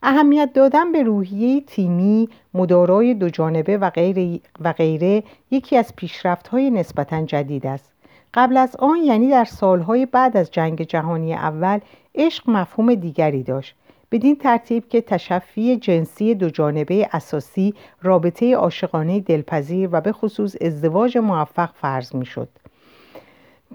اهمیت 0.04 0.54
دادن 0.54 0.92
به 0.92 1.04
روحیه 1.04 1.62
تیمی 1.62 2.30
مدارای 2.54 3.14
دو 3.14 3.30
جانبه 3.30 3.78
و 3.78 3.90
غیره, 3.90 4.40
و 4.60 4.74
غیره 4.74 5.24
یکی 5.52 5.78
از 5.78 5.96
پیشرفت‌های 5.96 6.70
نسبتا 6.70 7.26
جدید 7.26 7.68
است 7.68 7.92
قبل 8.34 8.58
از 8.58 8.76
آن 8.76 8.98
یعنی 8.98 9.30
در 9.30 9.46
سالهای 9.46 10.06
بعد 10.06 10.38
از 10.38 10.52
جنگ 10.52 10.82
جهانی 10.82 11.34
اول 11.34 11.80
عشق 12.16 12.50
مفهوم 12.50 12.96
دیگری 12.96 13.44
داشت 13.44 13.76
بدین 14.12 14.36
ترتیب 14.36 14.90
که 14.90 15.02
تشفی 15.02 15.78
جنسی 15.78 16.36
دو 16.36 16.50
جانبه 16.50 17.10
اساسی 17.14 17.74
رابطه 18.02 18.56
عاشقانه 18.56 19.20
دلپذیر 19.20 19.90
و 19.92 20.02
به 20.02 20.12
خصوص 20.12 20.56
ازدواج 20.62 21.18
موفق 21.18 21.70
فرض 21.74 22.16
می 22.16 22.26
شد. 22.26 22.50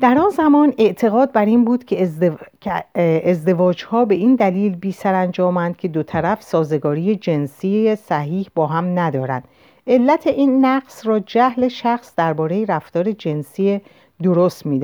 در 0.00 0.18
آن 0.18 0.30
زمان 0.30 0.74
اعتقاد 0.78 1.32
بر 1.32 1.44
این 1.44 1.64
بود 1.64 1.84
که, 1.84 2.84
ازدواج 3.24 3.84
ها 3.84 4.04
به 4.04 4.14
این 4.14 4.34
دلیل 4.34 4.76
بی 4.76 4.94
انجامند 5.04 5.76
که 5.76 5.88
دو 5.88 6.02
طرف 6.02 6.42
سازگاری 6.42 7.16
جنسی 7.16 7.96
صحیح 7.96 8.46
با 8.54 8.66
هم 8.66 8.98
ندارند 8.98 9.44
علت 9.86 10.26
این 10.26 10.64
نقص 10.64 11.06
را 11.06 11.18
جهل 11.18 11.68
شخص 11.68 12.12
درباره 12.16 12.64
رفتار 12.64 13.12
جنسی 13.12 13.80
درست 14.22 14.66
می 14.66 14.80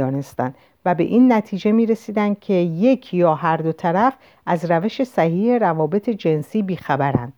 و 0.85 0.95
به 0.95 1.05
این 1.05 1.33
نتیجه 1.33 1.73
می 1.73 1.87
رسیدن 1.87 2.37
که 2.41 2.55
یک 2.55 3.15
یا 3.15 3.35
هر 3.35 3.57
دو 3.57 3.73
طرف 3.73 4.15
از 4.47 4.71
روش 4.71 5.05
صحیح 5.05 5.59
روابط 5.59 6.11
جنسی 6.11 6.63
بیخبرند. 6.63 7.33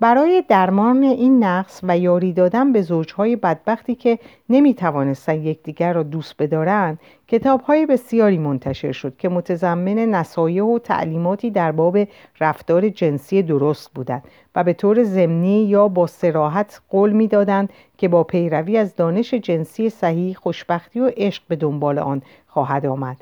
برای 0.00 0.44
درمان 0.48 1.02
این 1.02 1.44
نقص 1.44 1.80
و 1.82 1.98
یاری 1.98 2.32
دادن 2.32 2.72
به 2.72 2.82
زوجهای 2.82 3.36
بدبختی 3.36 3.94
که 3.94 4.18
نمی 4.48 4.74
توانستن 4.74 5.34
یکدیگر 5.34 5.92
را 5.92 6.02
دوست 6.02 6.34
بدارند 6.38 6.98
کتابهای 7.28 7.86
بسیاری 7.86 8.38
منتشر 8.38 8.92
شد 8.92 9.16
که 9.16 9.28
متضمن 9.28 9.98
نصایح 9.98 10.62
و 10.62 10.78
تعلیماتی 10.78 11.50
در 11.50 11.72
باب 11.72 11.98
رفتار 12.40 12.88
جنسی 12.88 13.42
درست 13.42 13.90
بودند 13.94 14.22
و 14.54 14.64
به 14.64 14.72
طور 14.72 15.04
ضمنی 15.04 15.64
یا 15.64 15.88
با 15.88 16.06
سراحت 16.06 16.80
قول 16.90 17.12
می‌دادند 17.12 17.70
که 17.98 18.08
با 18.08 18.24
پیروی 18.24 18.76
از 18.76 18.96
دانش 18.96 19.34
جنسی 19.34 19.90
صحیح 19.90 20.34
خوشبختی 20.34 21.00
و 21.00 21.10
عشق 21.16 21.42
به 21.48 21.56
دنبال 21.56 21.98
آن 21.98 22.22
خواهد 22.46 22.86
آمد. 22.86 23.16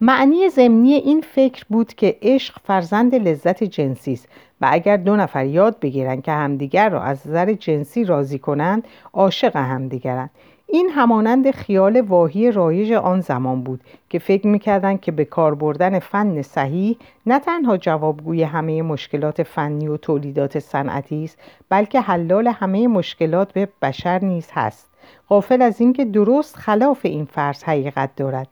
معنی 0.00 0.48
ضمنی 0.48 0.92
این 0.92 1.20
فکر 1.20 1.64
بود 1.68 1.94
که 1.94 2.18
عشق 2.22 2.54
فرزند 2.64 3.14
لذت 3.14 3.64
جنسی 3.64 4.12
است. 4.12 4.28
و 4.60 4.68
اگر 4.70 4.96
دو 4.96 5.16
نفر 5.16 5.46
یاد 5.46 5.80
بگیرند 5.80 6.22
که 6.22 6.32
همدیگر 6.32 6.88
را 6.88 7.02
از 7.02 7.26
نظر 7.26 7.52
جنسی 7.52 8.04
راضی 8.04 8.38
کنند 8.38 8.84
عاشق 9.12 9.56
همدیگرند. 9.56 10.30
این 10.70 10.90
همانند 10.90 11.50
خیال 11.50 12.00
واهی 12.00 12.52
رایج 12.52 12.92
آن 12.92 13.20
زمان 13.20 13.62
بود 13.62 13.80
که 14.10 14.18
فکر 14.18 14.46
می‌کردند 14.46 15.00
که 15.00 15.12
به 15.12 15.24
کار 15.24 15.54
بردن 15.54 15.98
فن 15.98 16.42
صحیح 16.42 16.96
نه 17.26 17.38
تنها 17.38 17.76
جوابگوی 17.76 18.42
همه 18.42 18.82
مشکلات 18.82 19.42
فنی 19.42 19.88
و 19.88 19.96
تولیدات 19.96 20.58
صنعتی 20.58 21.24
است 21.24 21.38
بلکه 21.68 22.00
حلال 22.00 22.48
همه 22.48 22.88
مشکلات 22.88 23.52
به 23.52 23.68
بشر 23.82 24.24
نیز 24.24 24.48
هست. 24.52 24.90
غافل 25.28 25.62
از 25.62 25.80
اینکه 25.80 26.04
درست 26.04 26.56
خلاف 26.56 27.00
این 27.02 27.24
فرض 27.24 27.62
حقیقت 27.64 28.16
دارد. 28.16 28.48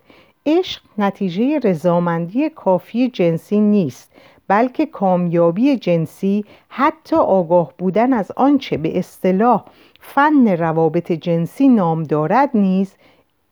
عشق 0.46 0.82
نتیجه 0.98 1.58
رضامندی 1.58 2.48
کافی 2.48 3.08
جنسی 3.08 3.60
نیست. 3.60 4.12
بلکه 4.48 4.86
کامیابی 4.86 5.76
جنسی 5.76 6.44
حتی 6.68 7.16
آگاه 7.16 7.72
بودن 7.78 8.12
از 8.12 8.32
آنچه 8.36 8.76
به 8.76 8.98
اصطلاح 8.98 9.64
فن 10.00 10.48
روابط 10.48 11.12
جنسی 11.12 11.68
نام 11.68 12.02
دارد 12.02 12.50
نیز 12.54 12.94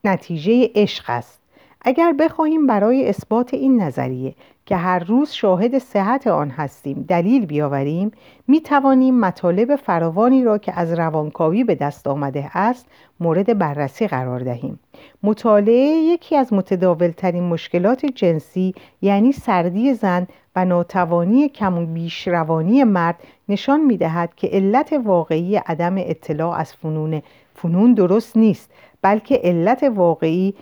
نتیجه 0.04 0.70
عشق 0.74 1.04
است. 1.08 1.40
اگر 1.80 2.12
بخواهیم 2.12 2.66
برای 2.66 3.08
اثبات 3.08 3.54
این 3.54 3.82
نظریه 3.82 4.34
که 4.66 4.76
هر 4.76 4.98
روز 4.98 5.30
شاهد 5.30 5.78
صحت 5.78 6.26
آن 6.26 6.50
هستیم 6.50 7.04
دلیل 7.08 7.46
بیاوریم 7.46 8.10
می 8.48 8.60
توانیم 8.60 9.20
مطالب 9.20 9.76
فراوانی 9.76 10.44
را 10.44 10.58
که 10.58 10.80
از 10.80 10.92
روانکاوی 10.92 11.64
به 11.64 11.74
دست 11.74 12.06
آمده 12.06 12.50
است 12.54 12.86
مورد 13.20 13.58
بررسی 13.58 14.06
قرار 14.06 14.40
دهیم. 14.40 14.80
مطالعه 15.22 15.86
یکی 15.86 16.36
از 16.36 16.52
متداولترین 16.52 17.42
مشکلات 17.42 18.06
جنسی 18.06 18.74
یعنی 19.02 19.32
سردی 19.32 19.94
زن 19.94 20.26
و 20.56 20.64
ناتوانی 20.64 21.48
کم 21.48 21.78
و 21.78 21.86
بیش 21.86 22.28
روانی 22.28 22.84
مرد 22.84 23.20
نشان 23.48 23.80
می 23.80 23.96
دهد 23.96 24.34
که 24.34 24.46
علت 24.46 24.92
واقعی 25.04 25.56
عدم 25.56 25.94
اطلاع 25.98 26.58
از 26.58 26.72
فنون 26.72 27.22
فنون 27.54 27.94
درست 27.94 28.36
نیست 28.36 28.70
بلکه 29.02 29.40
علت 29.44 29.82
واقعی 29.82 30.54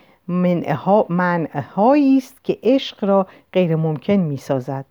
منعهایی 1.08 2.18
است 2.18 2.44
که 2.44 2.58
عشق 2.62 3.04
را 3.04 3.26
غیر 3.52 3.76
ممکن 3.76 4.12
می 4.12 4.37
سازد. 4.37 4.84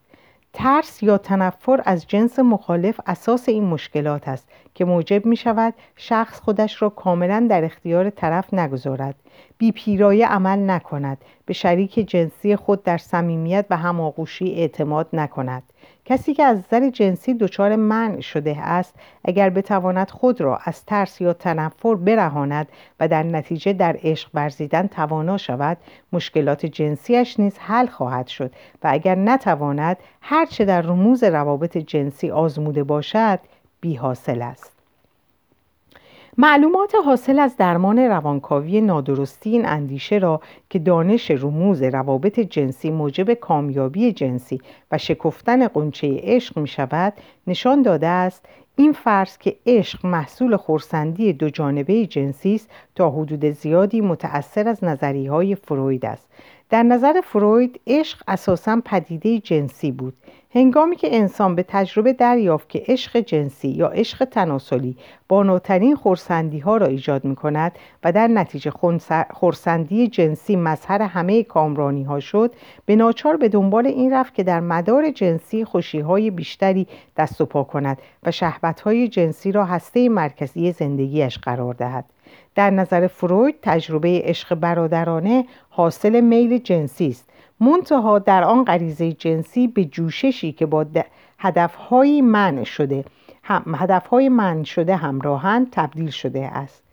ترس 0.53 1.03
یا 1.03 1.17
تنفر 1.17 1.81
از 1.86 2.08
جنس 2.08 2.39
مخالف 2.39 3.00
اساس 3.05 3.50
این 3.50 3.63
مشکلات 3.63 4.27
است 4.27 4.50
که 4.74 4.86
موجب 4.86 5.25
می 5.25 5.36
شود 5.36 5.74
شخص 5.96 6.40
خودش 6.40 6.82
را 6.82 6.90
کاملا 6.90 7.48
در 7.50 7.66
اختیار 7.66 8.10
طرف 8.10 8.54
نگذارد. 8.54 9.16
بی 9.58 9.72
پیرایه 9.72 10.28
عمل 10.28 10.70
نکند. 10.70 11.18
به 11.46 11.54
شریک 11.54 11.94
جنسی 11.94 12.56
خود 12.56 12.84
در 12.84 12.98
صمیمیت 12.98 13.66
و 13.70 13.78
هماغوشی 13.78 14.54
اعتماد 14.54 15.08
نکند. 15.13 15.63
کسی 16.06 16.34
که 16.34 16.44
از 16.44 16.58
نظر 16.58 16.90
جنسی 16.90 17.34
دچار 17.34 17.75
منع 17.75 18.20
شده 18.20 18.58
است 18.62 18.96
اگر 19.25 19.50
بتواند 19.50 20.10
خود 20.10 20.42
را 20.42 20.60
از 20.63 20.86
ترس 20.86 21.22
یا 21.22 21.34
تنفر 21.34 21.96
برهاند 21.96 22.68
و 23.00 23.08
در 23.08 23.24
نتیجه 23.24 23.74
در 23.74 23.98
عشق 24.04 24.30
ورزیدن 24.34 24.88
توانا 24.88 25.38
شود 25.38 25.78
مشکلات 26.13 26.66
جنسیش 26.66 27.40
نیز 27.40 27.58
حل 27.60 27.86
خواهد 27.86 28.28
شد 28.28 28.51
و 28.84 28.88
اگر 28.92 29.16
نتواند 29.16 29.98
هرچه 30.22 30.66
در 30.66 30.82
رموز 30.82 31.24
روابط 31.24 31.78
جنسی 31.78 32.32
آزموده 32.32 32.84
باشد 32.84 33.40
بی 33.82 33.96
حاصل 33.96 34.42
است. 34.42 34.72
معلومات 36.38 36.96
حاصل 37.06 37.40
از 37.40 37.58
درمان 37.58 38.00
روانکاوی 38.00 38.82
نادرستی 38.82 39.50
این 39.50 39.66
اندیشه 39.66 40.18
را 40.18 40.42
که 40.70 40.80
دانش 40.80 41.32
رموز 41.32 41.84
روابط 41.84 42.40
جنسی 42.40 42.92
موجب 42.92 43.34
کامیابی 43.34 44.12
جنسی 44.12 44.62
و 44.92 44.98
شکفتن 44.98 45.68
قنچه 45.68 46.20
عشق 46.24 46.58
می 46.60 46.68
شود 46.68 47.14
نشان 47.48 47.82
داده 47.82 48.08
است 48.08 48.46
این 48.76 48.94
فرض 48.94 49.38
که 49.38 49.56
عشق 49.66 50.06
محصول 50.06 50.58
خورسندی 50.58 51.34
دو 51.34 51.50
جانبه 51.50 52.06
جنسی 52.06 52.56
است 52.56 52.70
تا 52.96 53.10
حدود 53.10 53.46
زیادی 53.46 54.02
متأثر 54.02 54.68
از 54.68 54.84
نظریه 54.84 55.32
های 55.32 55.56
فروید 55.56 56.06
است. 56.06 56.28
در 56.70 56.84
نظر 56.84 57.22
فروید 57.22 57.80
عشق 57.88 58.24
اساسا 58.28 58.82
پدیده 58.86 59.40
جنسی 59.40 59.92
بود. 59.92 60.14
هنگامی 60.53 60.96
که 60.96 61.15
انسان 61.15 61.55
به 61.55 61.63
تجربه 61.67 62.13
دریافت 62.13 62.70
که 62.70 62.84
عشق 62.88 63.17
جنسی 63.17 63.67
یا 63.67 63.88
عشق 63.88 64.25
تناسلی 64.25 64.98
باناترین 65.27 65.96
خورسندی 65.96 66.60
ها 66.60 66.77
را 66.77 66.88
ایجاد 66.88 67.25
می 67.25 67.36
کند 67.36 67.72
و 68.03 68.12
در 68.12 68.27
نتیجه 68.27 68.72
خورسندی 69.34 70.08
جنسی 70.08 70.55
مظهر 70.55 71.01
همه 71.01 71.43
کامرانی 71.43 72.03
ها 72.03 72.20
شد 72.20 72.55
به 72.86 72.96
ناچار 72.96 73.38
به 73.38 73.50
دنبال 73.50 73.88
این 73.88 74.13
رفت 74.13 74.34
که 74.34 74.43
در 74.43 74.60
مدار 74.60 75.12
جنسی 75.12 75.65
خوشی 75.65 76.00
های 76.00 76.31
بیشتری 76.31 76.88
دست 77.17 77.41
و 77.41 77.46
پا 77.46 77.63
کند 77.63 77.98
و 78.24 78.31
شهبت 78.31 78.81
های 78.81 79.08
جنسی 79.08 79.51
را 79.51 79.65
هسته 79.65 80.10
مرکزی 80.10 80.72
زندگیش 80.72 81.38
قرار 81.38 81.74
دهد. 81.74 82.05
در 82.55 82.70
نظر 82.70 83.08
فروید 83.08 83.55
تجربه 83.62 84.22
عشق 84.25 84.55
برادرانه 84.55 85.46
حاصل 85.70 86.22
میل 86.22 86.58
جنسی 86.58 87.08
است. 87.08 87.31
منتها 87.62 88.20
در 88.20 88.44
آن 88.44 88.65
غریزه 88.65 89.12
جنسی 89.12 89.68
به 89.68 89.86
جوششی 89.86 90.51
که 90.51 90.65
با 90.65 90.86
هدفهای 91.39 92.22
من 92.22 92.63
شده 92.63 93.06
هم 93.44 93.75
هدفهای 93.77 94.30
من 94.30 94.63
شده 94.63 94.96
همراهند 94.96 95.68
تبدیل 95.72 96.10
شده 96.10 96.46
است. 96.46 96.84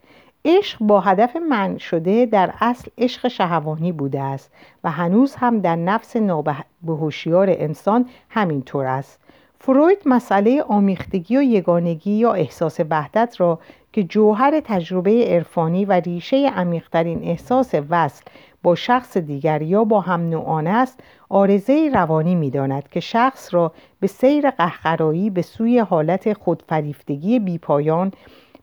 عشق 0.45 0.79
با 0.81 1.01
هدف 1.01 1.37
من 1.37 1.79
شده 1.79 2.27
در 2.27 2.55
اصل 2.61 2.91
عشق 2.99 3.29
شهوانی 3.29 3.93
بوده 3.93 4.21
است 4.23 4.51
و 4.85 4.91
هنوز 4.91 5.35
هم 5.35 5.61
در 5.61 5.77
نفس 5.77 6.17
نابهوشیار 6.17 7.51
انسان 7.51 8.09
همینطور 8.29 8.87
است. 8.87 9.21
فروید 9.61 9.99
مسئله 10.07 10.63
آمیختگی 10.63 11.37
و 11.37 11.43
یگانگی 11.43 12.11
یا 12.11 12.33
احساس 12.33 12.81
وحدت 12.91 13.41
را 13.41 13.59
که 13.93 14.03
جوهر 14.03 14.61
تجربه 14.65 15.25
عرفانی 15.27 15.85
و 15.85 15.93
ریشه 15.93 16.51
عمیقترین 16.51 17.25
احساس 17.25 17.75
وصل 17.91 18.25
با 18.63 18.75
شخص 18.75 19.17
دیگر 19.17 19.63
یا 19.63 19.85
با 19.85 20.01
هم 20.01 20.31
نوعان 20.31 20.67
است 20.67 21.01
آرزه 21.29 21.91
روانی 21.95 22.35
می 22.35 22.51
داند 22.51 22.89
که 22.89 23.01
شخص 23.01 23.55
را 23.55 23.73
به 24.01 24.07
سیر 24.07 24.51
قهقرایی 24.51 25.31
به 25.31 25.43
سوی 25.43 25.79
حالت 25.79 26.33
خودفریفتگی 26.33 27.39
بیپایان 27.39 28.13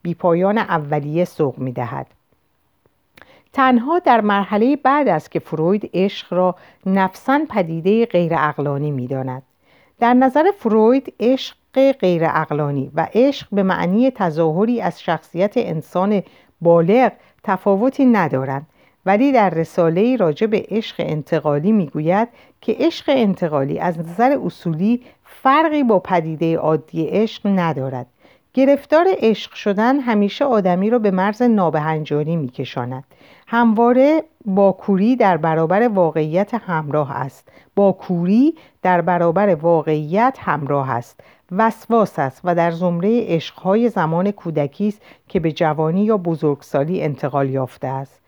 بیپایان 0.01 0.57
اولیه 0.57 1.25
سوق 1.25 1.57
می 1.59 1.71
دهد. 1.71 2.07
تنها 3.53 3.99
در 3.99 4.21
مرحله 4.21 4.75
بعد 4.75 5.07
است 5.07 5.31
که 5.31 5.39
فروید 5.39 5.89
عشق 5.93 6.33
را 6.33 6.55
نفسا 6.85 7.41
پدیده 7.49 8.05
غیر 8.05 8.33
اقلانی 8.35 8.91
می 8.91 9.07
داند. 9.07 9.43
در 9.99 10.13
نظر 10.13 10.51
فروید 10.59 11.13
عشق 11.19 11.55
غیر 11.73 12.21
اقلانی 12.25 12.91
و 12.95 13.07
عشق 13.13 13.47
به 13.51 13.63
معنی 13.63 14.11
تظاهری 14.11 14.81
از 14.81 15.01
شخصیت 15.01 15.53
انسان 15.55 16.23
بالغ 16.61 17.11
تفاوتی 17.43 18.05
ندارند 18.05 18.67
ولی 19.05 19.31
در 19.31 19.50
رساله 19.50 20.15
راجع 20.15 20.47
به 20.47 20.65
عشق 20.69 20.95
انتقالی 21.00 21.71
می‌گوید 21.71 22.27
که 22.62 22.75
عشق 22.79 23.05
انتقالی 23.07 23.79
از 23.79 24.00
نظر 24.00 24.38
اصولی 24.45 25.01
فرقی 25.24 25.83
با 25.83 26.00
پدیده 26.00 26.57
عادی 26.57 27.07
عشق 27.07 27.41
ندارد. 27.45 28.07
گرفتار 28.53 29.07
عشق 29.17 29.53
شدن 29.53 30.00
همیشه 30.00 30.45
آدمی 30.45 30.89
را 30.89 31.00
به 31.00 31.12
مرز 31.12 31.41
نابهنجاری 31.41 32.35
میکشاند. 32.35 33.03
همواره 33.47 34.24
با 34.45 34.71
کوری 34.71 35.15
در 35.15 35.38
برابر 35.38 35.88
واقعیت 35.88 36.53
همراه 36.53 37.12
است. 37.12 37.50
با 37.75 37.91
کوری 37.91 38.55
در 38.81 39.01
برابر 39.01 39.55
واقعیت 39.55 40.38
همراه 40.39 40.91
است. 40.91 41.19
وسواس 41.51 42.19
است 42.19 42.41
و 42.43 42.55
در 42.55 42.71
زمره 42.71 43.25
عشقهای 43.27 43.89
زمان 43.89 44.31
کودکی 44.31 44.88
است 44.88 45.01
که 45.27 45.39
به 45.39 45.51
جوانی 45.51 46.05
یا 46.05 46.17
بزرگسالی 46.17 47.01
انتقال 47.01 47.50
یافته 47.50 47.88
است. 47.88 48.25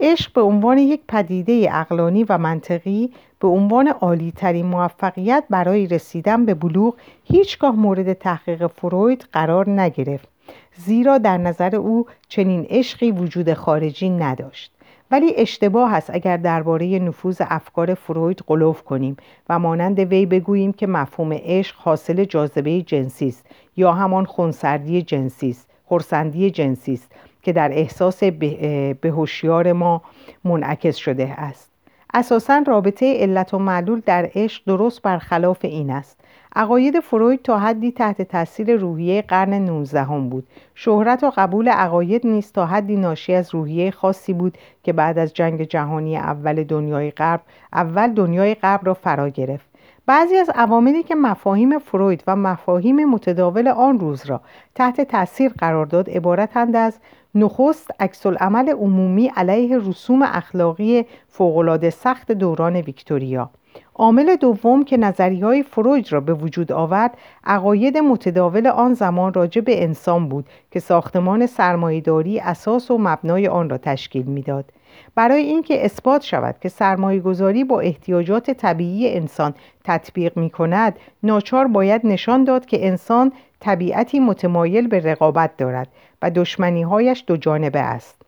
عشق 0.00 0.32
به 0.32 0.40
عنوان 0.40 0.78
یک 0.78 1.00
پدیده 1.08 1.68
اقلانی 1.72 2.24
و 2.24 2.38
منطقی 2.38 3.12
به 3.40 3.48
عنوان 3.48 3.88
عالی 3.88 4.32
ترین 4.36 4.66
موفقیت 4.66 5.44
برای 5.50 5.86
رسیدن 5.86 6.44
به 6.44 6.54
بلوغ 6.54 6.94
هیچگاه 7.24 7.76
مورد 7.76 8.12
تحقیق 8.12 8.66
فروید 8.66 9.28
قرار 9.32 9.70
نگرفت 9.70 10.28
زیرا 10.76 11.18
در 11.18 11.38
نظر 11.38 11.76
او 11.76 12.06
چنین 12.28 12.66
عشقی 12.70 13.10
وجود 13.10 13.54
خارجی 13.54 14.10
نداشت. 14.10 14.72
ولی 15.10 15.34
اشتباه 15.36 15.94
است 15.94 16.10
اگر 16.10 16.36
درباره 16.36 16.98
نفوذ 16.98 17.42
افکار 17.44 17.94
فروید 17.94 18.42
قلوف 18.46 18.82
کنیم 18.82 19.16
و 19.48 19.58
مانند 19.58 19.98
وی 19.98 20.26
بگوییم 20.26 20.72
که 20.72 20.86
مفهوم 20.86 21.32
عشق 21.32 21.76
حاصل 21.76 22.24
جاذبه 22.24 22.82
جنسی 22.82 23.28
است 23.28 23.46
یا 23.76 23.92
همان 23.92 24.24
خونسردی 24.24 25.02
جنسی 25.02 25.50
است 25.50 25.68
خورسندی 25.84 26.50
جنسی 26.50 26.92
است. 26.92 27.12
که 27.42 27.52
در 27.52 27.72
احساس 27.72 28.24
به 28.24 28.96
هوشیار 29.04 29.72
ما 29.72 30.02
منعکس 30.44 30.96
شده 30.96 31.34
است. 31.40 31.68
اساسا 32.14 32.62
رابطه 32.66 33.16
علت 33.20 33.54
و 33.54 33.58
معلول 33.58 34.02
در 34.06 34.30
عشق 34.34 34.62
درست 34.66 35.02
برخلاف 35.02 35.64
این 35.64 35.90
است. 35.90 36.20
عقاید 36.56 37.00
فروید 37.00 37.42
تا 37.42 37.58
حدی 37.58 37.92
تحت 37.92 38.22
تاثیر 38.22 38.76
روحیه 38.76 39.22
قرن 39.22 39.54
19 39.54 40.02
هم 40.02 40.28
بود. 40.28 40.46
شهرت 40.74 41.24
و 41.24 41.32
قبول 41.36 41.68
عقاید 41.68 42.26
نیست 42.26 42.54
تا 42.54 42.66
حدی 42.66 42.96
ناشی 42.96 43.34
از 43.34 43.54
روحیه 43.54 43.90
خاصی 43.90 44.32
بود 44.32 44.58
که 44.82 44.92
بعد 44.92 45.18
از 45.18 45.34
جنگ 45.34 45.62
جهانی 45.62 46.16
اول 46.16 46.64
دنیای 46.64 47.10
غرب 47.10 47.40
اول 47.72 48.12
دنیای 48.12 48.54
غرب 48.54 48.86
را 48.86 48.94
فرا 48.94 49.28
گرفت. 49.28 49.67
بعضی 50.08 50.36
از 50.36 50.50
عواملی 50.54 51.02
که 51.02 51.14
مفاهیم 51.14 51.78
فروید 51.78 52.24
و 52.26 52.36
مفاهیم 52.36 53.04
متداول 53.04 53.68
آن 53.68 54.00
روز 54.00 54.26
را 54.26 54.40
تحت 54.74 55.00
تاثیر 55.00 55.52
قرار 55.58 55.86
داد 55.86 56.10
عبارتند 56.10 56.76
از 56.76 56.98
نخست 57.34 57.90
عکس 58.00 58.26
عمل 58.26 58.68
عمومی 58.68 59.28
علیه 59.36 59.78
رسوم 59.78 60.22
اخلاقی 60.22 61.06
فوقالعاده 61.28 61.90
سخت 61.90 62.32
دوران 62.32 62.76
ویکتوریا. 62.76 63.50
عامل 63.94 64.36
دوم 64.36 64.84
که 64.84 64.96
نظری 64.96 65.40
های 65.40 65.62
فروید 65.62 66.12
را 66.12 66.20
به 66.20 66.34
وجود 66.34 66.72
آورد 66.72 67.18
عقاید 67.44 67.98
متداول 67.98 68.66
آن 68.66 68.94
زمان 68.94 69.34
راجع 69.34 69.60
به 69.60 69.82
انسان 69.82 70.28
بود 70.28 70.46
که 70.70 70.80
ساختمان 70.80 71.46
سرمایهداری 71.46 72.40
اساس 72.40 72.90
و 72.90 72.98
مبنای 72.98 73.48
آن 73.48 73.70
را 73.70 73.78
تشکیل 73.78 74.26
می‌داد. 74.26 74.72
برای 75.14 75.42
اینکه 75.42 75.84
اثبات 75.84 76.22
شود 76.22 76.54
که 76.60 76.68
سرمایه 76.68 77.20
گذاری 77.20 77.64
با 77.64 77.80
احتیاجات 77.80 78.50
طبیعی 78.50 79.14
انسان 79.14 79.54
تطبیق 79.84 80.38
می 80.38 80.50
کند 80.50 80.98
ناچار 81.22 81.66
باید 81.66 82.00
نشان 82.04 82.44
داد 82.44 82.66
که 82.66 82.86
انسان 82.86 83.32
طبیعتی 83.60 84.20
متمایل 84.20 84.86
به 84.86 85.00
رقابت 85.00 85.56
دارد 85.56 85.88
و 86.22 86.30
دشمنیهایش 86.30 87.24
دو 87.26 87.36
جانبه 87.36 87.80
است. 87.80 88.22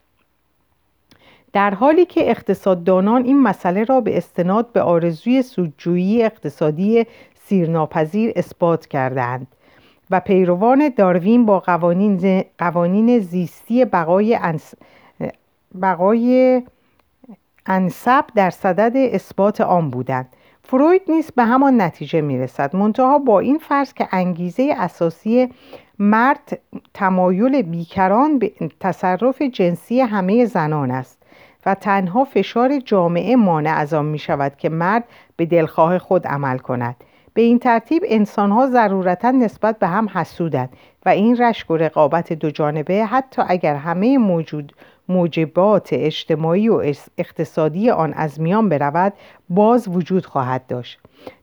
در 1.52 1.74
حالی 1.74 2.04
که 2.04 2.30
اقتصاددانان 2.30 3.24
این 3.24 3.42
مسئله 3.42 3.84
را 3.84 4.00
به 4.00 4.16
استناد 4.16 4.72
به 4.72 4.80
آرزوی 4.82 5.42
سودجویی 5.42 6.22
اقتصادی 6.22 7.06
سیرناپذیر 7.34 8.32
اثبات 8.36 8.86
کردند 8.86 9.46
و 10.10 10.20
پیروان 10.20 10.88
داروین 10.96 11.46
با 11.46 11.60
قوانین, 11.60 12.44
قوانین 12.58 13.18
زیستی 13.18 13.84
بقای, 13.84 14.34
انس... 14.34 14.74
بقای 15.82 16.62
انصب 17.66 18.24
در 18.34 18.50
صدد 18.50 18.96
اثبات 18.96 19.60
آن 19.60 19.90
بودند. 19.90 20.28
فروید 20.64 21.02
نیست 21.08 21.34
به 21.34 21.44
همان 21.44 21.80
نتیجه 21.80 22.20
می‌رسد. 22.20 22.76
منتها 22.76 23.18
با 23.18 23.40
این 23.40 23.58
فرض 23.58 23.92
که 23.92 24.08
انگیزه 24.12 24.74
اساسی 24.78 25.48
مرد 25.98 26.60
تمایل 26.94 27.62
بیکران 27.62 28.38
به 28.38 28.52
تصرف 28.80 29.42
جنسی 29.42 30.00
همه 30.00 30.44
زنان 30.44 30.90
است 30.90 31.22
و 31.66 31.74
تنها 31.74 32.24
فشار 32.24 32.80
جامعه 32.80 33.36
مانع 33.36 33.74
از 33.76 33.94
آن 33.94 34.04
می 34.04 34.18
شود 34.18 34.56
که 34.56 34.68
مرد 34.68 35.04
به 35.36 35.46
دلخواه 35.46 35.98
خود 35.98 36.26
عمل 36.26 36.58
کند. 36.58 36.96
به 37.34 37.42
این 37.42 37.58
ترتیب 37.58 38.02
انسانها 38.06 38.66
ضرورتا 38.66 39.30
نسبت 39.30 39.78
به 39.78 39.86
هم 39.86 40.08
حسودند 40.14 40.68
و 41.06 41.08
این 41.08 41.36
رشک 41.36 41.70
و 41.70 41.76
رقابت 41.76 42.32
دو 42.32 42.50
جانبه 42.50 43.04
حتی 43.04 43.42
اگر 43.48 43.74
همه 43.74 44.18
موجود 44.18 44.72
موجبات 45.10 45.88
اجتماعی 45.92 46.68
و 46.68 46.94
اقتصادی 47.18 47.90
آن 47.90 48.12
از 48.12 48.40
میان 48.40 48.68
برود 48.68 49.12
باز 49.48 49.88
وجود 49.88 50.26
خواهد 50.26 50.66
داشت. 50.66 50.98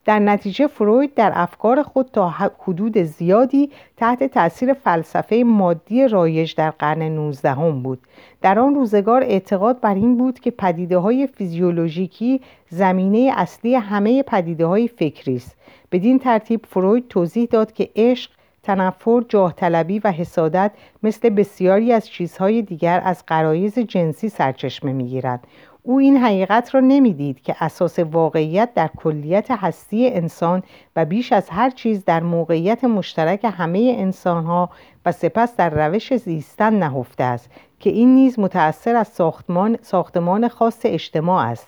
در 0.05 0.19
نتیجه 0.19 0.67
فروید 0.67 1.13
در 1.13 1.31
افکار 1.35 1.83
خود 1.83 2.09
تا 2.13 2.29
حدود 2.29 2.97
زیادی 2.97 3.71
تحت 3.97 4.23
تاثیر 4.23 4.73
فلسفه 4.73 5.43
مادی 5.45 6.07
رایج 6.07 6.55
در 6.55 6.71
قرن 6.71 7.01
19 7.01 7.51
هم 7.51 7.83
بود. 7.83 7.99
در 8.41 8.59
آن 8.59 8.75
روزگار 8.75 9.23
اعتقاد 9.23 9.79
بر 9.81 9.95
این 9.95 10.17
بود 10.17 10.39
که 10.39 10.51
پدیده 10.51 10.97
های 10.97 11.27
فیزیولوژیکی 11.27 12.41
زمینه 12.69 13.31
اصلی 13.35 13.75
همه 13.75 14.23
پدیده 14.23 14.65
های 14.65 14.87
فکری 14.87 15.35
است. 15.35 15.57
بدین 15.91 16.19
ترتیب 16.19 16.65
فروید 16.65 17.07
توضیح 17.07 17.47
داد 17.51 17.71
که 17.71 17.89
عشق 17.95 18.31
تنفر 18.67 19.23
جاه 19.29 19.53
طلبی 19.53 19.99
و 19.99 20.11
حسادت 20.11 20.71
مثل 21.03 21.29
بسیاری 21.29 21.93
از 21.93 22.07
چیزهای 22.07 22.61
دیگر 22.61 23.01
از 23.05 23.23
قرایز 23.27 23.79
جنسی 23.79 24.29
سرچشمه 24.29 24.93
می‌گیرند 24.93 25.47
او 25.83 25.99
این 25.99 26.17
حقیقت 26.17 26.75
را 26.75 26.81
نمی‌دید 26.81 27.41
که 27.41 27.55
اساس 27.59 27.99
واقعیت 27.99 28.73
در 28.73 28.89
کلیت 28.97 29.51
هستی 29.51 30.09
انسان 30.09 30.63
و 30.95 31.05
بیش 31.05 31.31
از 31.33 31.49
هر 31.49 31.69
چیز 31.69 32.05
در 32.05 32.23
موقعیت 32.23 32.83
مشترک 32.83 33.53
همه 33.57 33.95
انسانها 33.97 34.69
و 35.05 35.11
سپس 35.11 35.55
در 35.55 35.69
روش 35.87 36.15
زیستن 36.15 36.73
نهفته 36.73 37.23
است 37.23 37.49
که 37.79 37.89
این 37.89 38.15
نیز 38.15 38.39
متأثر 38.39 38.95
از 38.95 39.07
ساختمان, 39.07 39.77
ساختمان 39.81 40.47
خاص 40.47 40.81
اجتماع 40.83 41.45
است. 41.45 41.67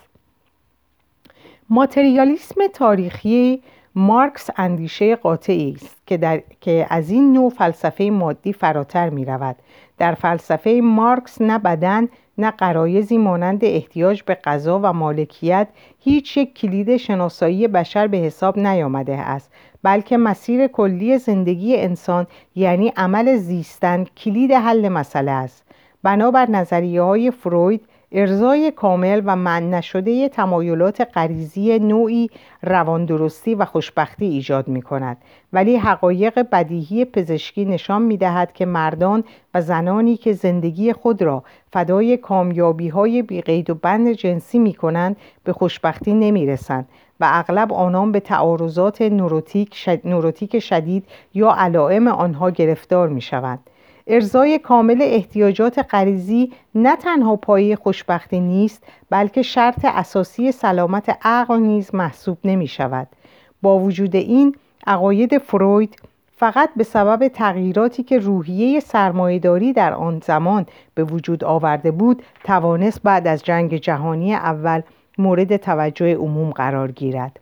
ماتریالیسم 1.70 2.68
تاریخی 2.74 3.62
مارکس 4.00 4.50
اندیشه 4.58 5.16
قاطعی 5.16 5.72
است 5.76 5.98
که, 6.06 6.18
در... 6.18 6.42
که 6.62 6.88
از 6.90 7.10
این 7.10 7.34
نوع 7.34 7.50
فلسفه 7.50 8.04
مادی 8.04 8.54
فراتر 8.54 9.10
می 9.10 9.26
رود. 9.26 9.56
در 9.98 10.14
فلسفه 10.14 10.80
مارکس 10.84 11.42
نه 11.42 11.58
بدن 11.58 12.08
نه 12.38 12.52
قرایزی 12.52 13.18
مانند 13.18 13.66
احتیاج 13.66 14.24
به 14.24 14.36
غذا 14.36 14.80
و 14.84 14.94
مالکیت 14.94 15.68
هیچ 16.00 16.38
یک 16.38 16.54
کلید 16.54 16.98
شناسایی 16.98 17.68
بشر 17.68 18.08
به 18.08 18.18
حساب 18.18 18.60
نیامده 18.60 19.18
است 19.18 19.52
بلکه 19.84 20.18
مسیر 20.18 20.68
کلی 20.68 21.18
زندگی 21.18 21.78
انسان 21.78 22.28
یعنی 22.56 22.94
عمل 22.98 23.38
زیستن 23.38 24.04
کلید 24.04 24.52
حل 24.52 24.90
مسئله 24.90 25.32
است 25.32 25.64
بنابر 26.04 26.50
نظریه 26.50 27.02
های 27.02 27.32
فروید 27.32 27.82
ارزای 28.12 28.72
کامل 28.72 29.22
و 29.26 29.36
من 29.36 29.70
نشده 29.70 30.30
تمایلات 30.30 31.08
غریزی 31.14 31.80
نوعی 31.80 32.30
رواندرستی 32.64 33.56
و 33.56 33.66
خوشبختی 33.66 34.26
ایجاد 34.26 34.68
می 34.68 34.82
کند 34.82 35.18
ولی 35.54 35.76
حقایق 35.76 36.48
بدیهی 36.52 37.06
پزشکی 37.06 37.66
نشان 37.66 38.02
می 38.02 38.18
دهد 38.18 38.54
که 38.54 38.66
مردان 38.66 39.24
و 39.54 39.62
زنانی 39.62 40.18
که 40.18 40.34
زندگی 40.34 40.94
خود 40.94 41.22
را 41.22 41.44
فدای 41.74 42.18
کامیابی 42.18 42.88
های 42.88 43.22
بیقید 43.22 43.70
و 43.70 43.76
بند 43.76 44.12
جنسی 44.12 44.60
می 44.60 44.74
کنند 44.74 45.18
به 45.44 45.54
خوشبختی 45.54 46.14
نمی 46.14 46.46
رسند 46.46 46.90
و 47.20 47.28
اغلب 47.30 47.74
آنان 47.74 48.12
به 48.12 48.20
تعارضات 48.20 49.02
نوروتیک 50.04 50.60
شدید 50.60 51.06
یا 51.34 51.56
علائم 51.58 52.08
آنها 52.08 52.50
گرفتار 52.50 53.10
می 53.10 53.22
شوند. 53.22 53.60
ارزای 54.10 54.60
کامل 54.60 54.98
احتیاجات 55.02 55.86
غریزی 55.90 56.52
نه 56.76 56.96
تنها 56.96 57.36
پایه 57.36 57.76
خوشبختی 57.76 58.40
نیست 58.40 58.84
بلکه 59.10 59.42
شرط 59.42 59.86
اساسی 59.86 60.52
سلامت 60.52 61.18
عقل 61.22 61.60
نیز 61.60 61.96
محسوب 61.96 62.38
نمی 62.44 62.68
شود. 62.68 63.08
با 63.62 63.80
وجود 63.80 64.16
این 64.16 64.56
عقاید 64.88 65.38
فروید 65.38 65.96
فقط 66.38 66.70
به 66.76 66.84
سبب 66.84 67.28
تغییراتی 67.28 68.04
که 68.04 68.20
روحیه 68.20 68.80
سرمایهداری 68.80 69.74
در 69.74 69.94
آن 69.94 70.22
زمان 70.26 70.66
به 70.96 71.04
وجود 71.04 71.44
آورده 71.44 71.92
بود 71.92 72.24
توانست 72.44 73.04
بعد 73.04 73.28
از 73.28 73.44
جنگ 73.44 73.78
جهانی 73.78 74.34
اول 74.34 74.82
مورد 75.18 75.58
توجه 75.58 76.16
عموم 76.16 76.52
قرار 76.52 76.92
گیرد. 76.92 77.40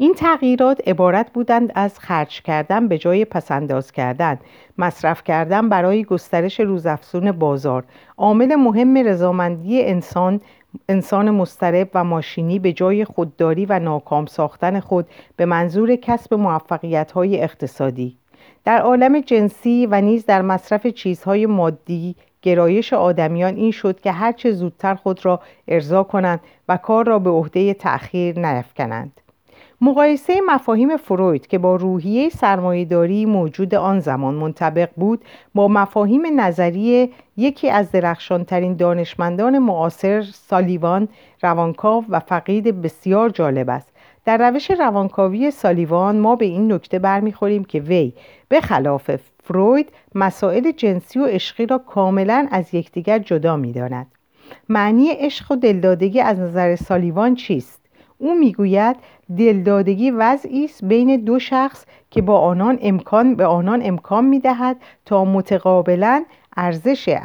این 0.00 0.14
تغییرات 0.14 0.88
عبارت 0.88 1.32
بودند 1.32 1.72
از 1.74 1.98
خرج 1.98 2.42
کردن 2.42 2.88
به 2.88 2.98
جای 2.98 3.24
پسنداز 3.24 3.92
کردن 3.92 4.38
مصرف 4.78 5.24
کردن 5.24 5.68
برای 5.68 6.04
گسترش 6.04 6.60
روزافزون 6.60 7.32
بازار. 7.32 7.84
عامل 8.16 8.54
مهم 8.54 8.98
رضامندی 8.98 9.82
انسان 9.82 10.40
انسان 10.88 11.30
مسترب 11.30 11.90
و 11.94 12.04
ماشینی 12.04 12.58
به 12.58 12.72
جای 12.72 13.04
خودداری 13.04 13.66
و 13.66 13.78
ناکام 13.78 14.26
ساختن 14.26 14.80
خود 14.80 15.06
به 15.36 15.46
منظور 15.46 15.96
کسب 15.96 16.34
موفقیت 16.34 17.12
های 17.12 17.42
اقتصادی. 17.42 18.16
در 18.64 18.80
عالم 18.80 19.20
جنسی 19.20 19.86
و 19.90 20.00
نیز 20.00 20.26
در 20.26 20.42
مصرف 20.42 20.86
چیزهای 20.86 21.46
مادی 21.46 22.16
گرایش 22.42 22.92
آدمیان 22.92 23.56
این 23.56 23.70
شد 23.70 24.00
که 24.00 24.12
هرچه 24.12 24.52
زودتر 24.52 24.94
خود 24.94 25.26
را 25.26 25.40
ارضا 25.68 26.02
کنند 26.02 26.40
و 26.68 26.76
کار 26.76 27.06
را 27.06 27.18
به 27.18 27.30
عهده 27.30 27.74
تأخیر 27.74 28.38
نیفکنند 28.38 29.19
مقایسه 29.82 30.40
مفاهیم 30.46 30.96
فروید 30.96 31.46
که 31.46 31.58
با 31.58 31.76
روحیه 31.76 32.28
سرمایهداری 32.28 33.26
موجود 33.26 33.74
آن 33.74 34.00
زمان 34.00 34.34
منطبق 34.34 34.88
بود 34.96 35.24
با 35.54 35.68
مفاهیم 35.68 36.40
نظری 36.40 37.10
یکی 37.36 37.70
از 37.70 37.90
درخشانترین 37.90 38.76
دانشمندان 38.76 39.58
معاصر 39.58 40.22
سالیوان 40.22 41.08
روانکاو 41.42 42.04
و 42.08 42.20
فقید 42.20 42.82
بسیار 42.82 43.30
جالب 43.30 43.70
است. 43.70 43.88
در 44.24 44.50
روش 44.50 44.70
روانکاوی 44.70 45.50
سالیوان 45.50 46.18
ما 46.18 46.36
به 46.36 46.44
این 46.44 46.72
نکته 46.72 46.98
برمیخوریم 46.98 47.64
که 47.64 47.80
وی 47.80 48.12
به 48.48 48.60
خلاف 48.60 49.10
فروید 49.42 49.92
مسائل 50.14 50.70
جنسی 50.70 51.18
و 51.18 51.26
عشقی 51.26 51.66
را 51.66 51.78
کاملا 51.78 52.48
از 52.50 52.74
یکدیگر 52.74 53.18
جدا 53.18 53.56
می‌داند. 53.56 54.06
معنی 54.68 55.10
عشق 55.10 55.52
و 55.52 55.56
دلدادگی 55.56 56.20
از 56.20 56.38
نظر 56.38 56.76
سالیوان 56.76 57.34
چیست؟ 57.34 57.79
او 58.20 58.34
می‌گوید 58.34 58.96
دلدادگی 59.38 60.10
وضعی 60.10 60.64
است 60.64 60.84
بین 60.84 61.16
دو 61.16 61.38
شخص 61.38 61.84
که 62.10 62.22
با 62.22 62.40
آنان 62.40 62.78
امکان 62.82 63.34
به 63.34 63.46
آنان 63.46 63.80
امکان 63.84 64.24
می‌دهد 64.24 64.76
تا 65.04 65.24
متقابلا 65.24 66.24
ارزش 66.56 67.18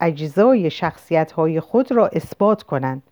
اجزای 0.00 0.70
شخصیت 0.70 1.32
های 1.32 1.60
خود 1.60 1.92
را 1.92 2.06
اثبات 2.06 2.62
کنند. 2.62 3.02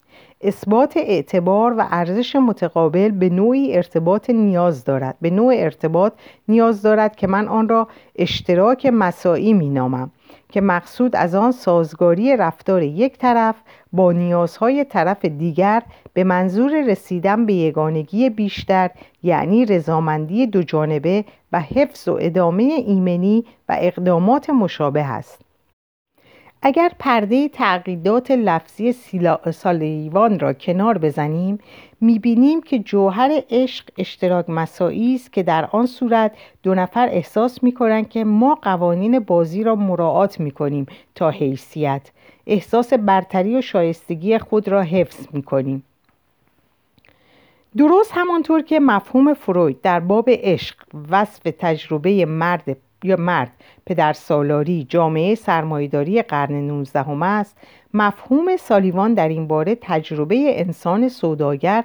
اثبات 0.40 0.96
اعتبار 0.96 1.74
و 1.78 1.86
ارزش 1.90 2.36
متقابل 2.36 3.10
به 3.10 3.28
نوعی 3.28 3.76
ارتباط 3.76 4.30
نیاز 4.30 4.84
دارد. 4.84 5.16
به 5.20 5.30
نوع 5.30 5.54
ارتباط 5.56 6.12
نیاز 6.48 6.82
دارد 6.82 7.16
که 7.16 7.26
من 7.26 7.48
آن 7.48 7.68
را 7.68 7.88
اشتراک 8.16 8.86
مساعی 8.86 9.52
می 9.52 9.70
نامم 9.70 10.10
که 10.48 10.60
مقصود 10.60 11.16
از 11.16 11.34
آن 11.34 11.52
سازگاری 11.52 12.36
رفتار 12.36 12.82
یک 12.82 13.18
طرف 13.18 13.54
با 13.92 14.12
نیازهای 14.12 14.84
طرف 14.84 15.24
دیگر 15.24 15.82
به 16.14 16.24
منظور 16.24 16.84
رسیدن 16.86 17.46
به 17.46 17.52
یگانگی 17.52 18.30
بیشتر 18.30 18.90
یعنی 19.22 19.66
رضامندی 19.66 20.46
دو 20.46 20.62
جانبه 20.62 21.24
و 21.52 21.60
حفظ 21.60 22.08
و 22.08 22.18
ادامه 22.20 22.62
ایمنی 22.62 23.44
و 23.68 23.76
اقدامات 23.80 24.50
مشابه 24.50 25.02
است. 25.02 25.45
اگر 26.62 26.92
پرده 26.98 27.48
تعقیدات 27.48 28.30
لفظی 28.30 28.94
سالیوان 29.52 30.38
را 30.38 30.52
کنار 30.52 30.98
بزنیم 30.98 31.58
می‌بینیم 32.00 32.62
که 32.62 32.78
جوهر 32.78 33.42
عشق 33.50 33.84
اشتراک 33.98 34.50
مساعی 34.50 35.14
است 35.14 35.32
که 35.32 35.42
در 35.42 35.68
آن 35.72 35.86
صورت 35.86 36.32
دو 36.62 36.74
نفر 36.74 37.08
احساس 37.08 37.62
می‌کنند 37.62 38.08
که 38.08 38.24
ما 38.24 38.54
قوانین 38.54 39.18
بازی 39.18 39.62
را 39.62 39.74
مراعات 39.74 40.40
می‌کنیم 40.40 40.86
تا 41.14 41.30
حیثیت. 41.30 42.10
احساس 42.46 42.92
برتری 42.92 43.56
و 43.56 43.62
شایستگی 43.62 44.38
خود 44.38 44.68
را 44.68 44.82
حفظ 44.82 45.26
می‌کنیم. 45.32 45.82
درست 47.76 48.12
همانطور 48.14 48.62
که 48.62 48.80
مفهوم 48.80 49.34
فروید 49.34 49.80
در 49.80 50.00
باب 50.00 50.28
عشق 50.28 50.76
وصف 51.10 51.42
تجربه 51.58 52.26
مرد 52.26 52.76
یا 53.04 53.16
مرد 53.16 53.50
پدر 53.86 54.12
سالاری 54.12 54.86
جامعه 54.88 55.34
سرمایداری 55.34 56.22
قرن 56.22 56.54
19 56.54 57.22
است. 57.22 57.56
مفهوم 57.94 58.56
سالیوان 58.56 59.14
در 59.14 59.28
این 59.28 59.46
باره 59.46 59.78
تجربه 59.80 60.60
انسان 60.60 61.08
سوداگر 61.08 61.84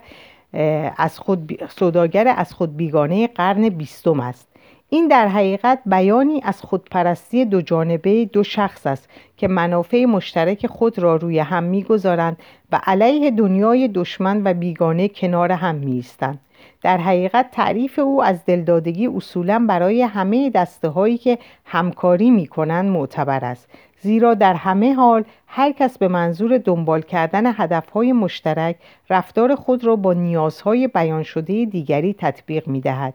از 0.97 1.19
خود, 1.19 1.63
سوداگر 1.69 2.33
از 2.37 2.53
خود 2.53 2.77
بیگانه 2.77 3.27
قرن 3.27 3.69
بیستم 3.69 4.19
است. 4.19 4.47
این 4.89 5.07
در 5.07 5.27
حقیقت 5.27 5.79
بیانی 5.85 6.41
از 6.43 6.61
خودپرستی 6.61 7.45
دو 7.45 7.61
جانبه 7.61 8.25
دو 8.25 8.43
شخص 8.43 8.87
است 8.87 9.09
که 9.37 9.47
منافع 9.47 10.05
مشترک 10.05 10.67
خود 10.67 10.99
را 10.99 11.15
روی 11.15 11.39
هم 11.39 11.63
می‌گذارند 11.63 12.37
و 12.71 12.81
علیه 12.83 13.31
دنیای 13.31 13.87
دشمن 13.87 14.41
و 14.43 14.53
بیگانه 14.53 15.07
کنار 15.07 15.51
هم 15.51 15.75
میستند 15.75 16.39
در 16.81 16.97
حقیقت 16.97 17.51
تعریف 17.51 17.99
او 17.99 18.23
از 18.23 18.45
دلدادگی 18.45 19.07
اصولا 19.07 19.65
برای 19.69 20.01
همه 20.01 20.49
دسته 20.49 20.87
هایی 20.87 21.17
که 21.17 21.37
همکاری 21.65 22.31
می 22.31 22.47
کنند 22.47 22.89
معتبر 22.89 23.45
است 23.45 23.69
زیرا 23.99 24.33
در 24.33 24.53
همه 24.53 24.93
حال 24.93 25.23
هر 25.47 25.71
کس 25.71 25.97
به 25.97 26.07
منظور 26.07 26.57
دنبال 26.57 27.01
کردن 27.01 27.43
هدفهای 27.45 28.11
مشترک 28.13 28.75
رفتار 29.09 29.55
خود 29.55 29.83
را 29.83 29.95
با 29.95 30.13
نیازهای 30.13 30.87
بیان 30.87 31.23
شده 31.23 31.65
دیگری 31.65 32.13
تطبیق 32.13 32.67
می 32.67 32.81
دهد. 32.81 33.13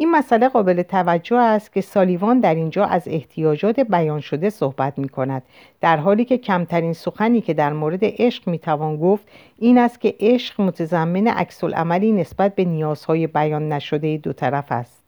این 0.00 0.10
مسئله 0.10 0.48
قابل 0.48 0.82
توجه 0.82 1.36
است 1.36 1.72
که 1.72 1.80
سالیوان 1.80 2.40
در 2.40 2.54
اینجا 2.54 2.84
از 2.84 3.08
احتیاجات 3.08 3.80
بیان 3.80 4.20
شده 4.20 4.50
صحبت 4.50 4.98
می 4.98 5.08
کند 5.08 5.42
در 5.80 5.96
حالی 5.96 6.24
که 6.24 6.38
کمترین 6.38 6.92
سخنی 6.92 7.40
که 7.40 7.54
در 7.54 7.72
مورد 7.72 8.00
عشق 8.02 8.48
می 8.48 8.58
توان 8.58 8.96
گفت 8.96 9.28
این 9.58 9.78
است 9.78 10.00
که 10.00 10.14
عشق 10.20 10.60
متضمن 10.60 11.26
عکس 11.26 11.64
عملی 11.64 12.12
نسبت 12.12 12.54
به 12.54 12.64
نیازهای 12.64 13.26
بیان 13.26 13.72
نشده 13.72 14.16
دو 14.16 14.32
طرف 14.32 14.72
است. 14.72 15.02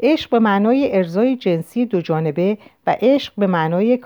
عشق 0.00 0.30
به 0.30 0.38
معنای 0.38 0.96
ارزای 0.96 1.36
جنسی 1.36 1.86
دو 1.86 2.00
جانبه 2.00 2.58
و 2.86 2.96
عشق 3.00 3.32
به 3.38 3.46
معنای 3.46 3.98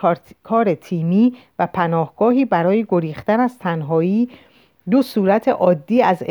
کار 0.42 0.74
تیمی 0.74 1.34
و 1.58 1.66
پناهگاهی 1.66 2.44
برای 2.44 2.86
گریختن 2.88 3.40
از 3.40 3.58
تنهایی 3.58 4.28
دو 4.90 5.02
صورت 5.02 5.48
عادی 5.48 6.02
از 6.02 6.22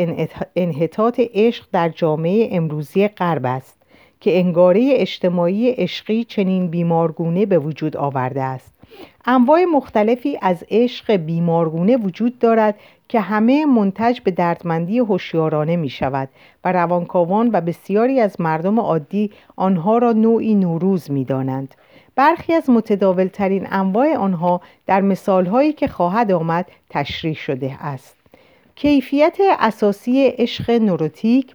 انحطاط 0.56 1.20
عشق 1.34 1.64
در 1.72 1.88
جامعه 1.88 2.48
امروزی 2.52 3.08
غرب 3.08 3.46
است 3.46 3.82
که 4.20 4.38
انگاره 4.38 4.90
اجتماعی 4.94 5.70
عشقی 5.70 6.24
چنین 6.24 6.68
بیمارگونه 6.68 7.46
به 7.46 7.58
وجود 7.58 7.96
آورده 7.96 8.42
است 8.42 8.74
انواع 9.24 9.64
مختلفی 9.64 10.38
از 10.42 10.64
عشق 10.70 11.12
بیمارگونه 11.12 11.96
وجود 11.96 12.38
دارد 12.38 12.74
که 13.08 13.20
همه 13.20 13.66
منتج 13.66 14.20
به 14.20 14.30
دردمندی 14.30 14.98
هوشیارانه 14.98 15.76
می 15.76 15.88
شود 15.88 16.28
و 16.64 16.72
روانکاوان 16.72 17.50
و 17.52 17.60
بسیاری 17.60 18.20
از 18.20 18.40
مردم 18.40 18.80
عادی 18.80 19.30
آنها 19.56 19.98
را 19.98 20.12
نوعی 20.12 20.54
نوروز 20.54 21.10
می 21.10 21.24
دانند. 21.24 21.74
برخی 22.16 22.52
از 22.52 22.70
متداولترین 22.70 23.66
انواع 23.70 24.16
آنها 24.16 24.60
در 24.86 25.00
مثالهایی 25.00 25.72
که 25.72 25.88
خواهد 25.88 26.32
آمد 26.32 26.66
تشریح 26.90 27.34
شده 27.34 27.76
است. 27.80 28.23
کیفیت 28.76 29.36
اساسی 29.58 30.26
عشق 30.26 30.70
نوروتیک 30.70 31.54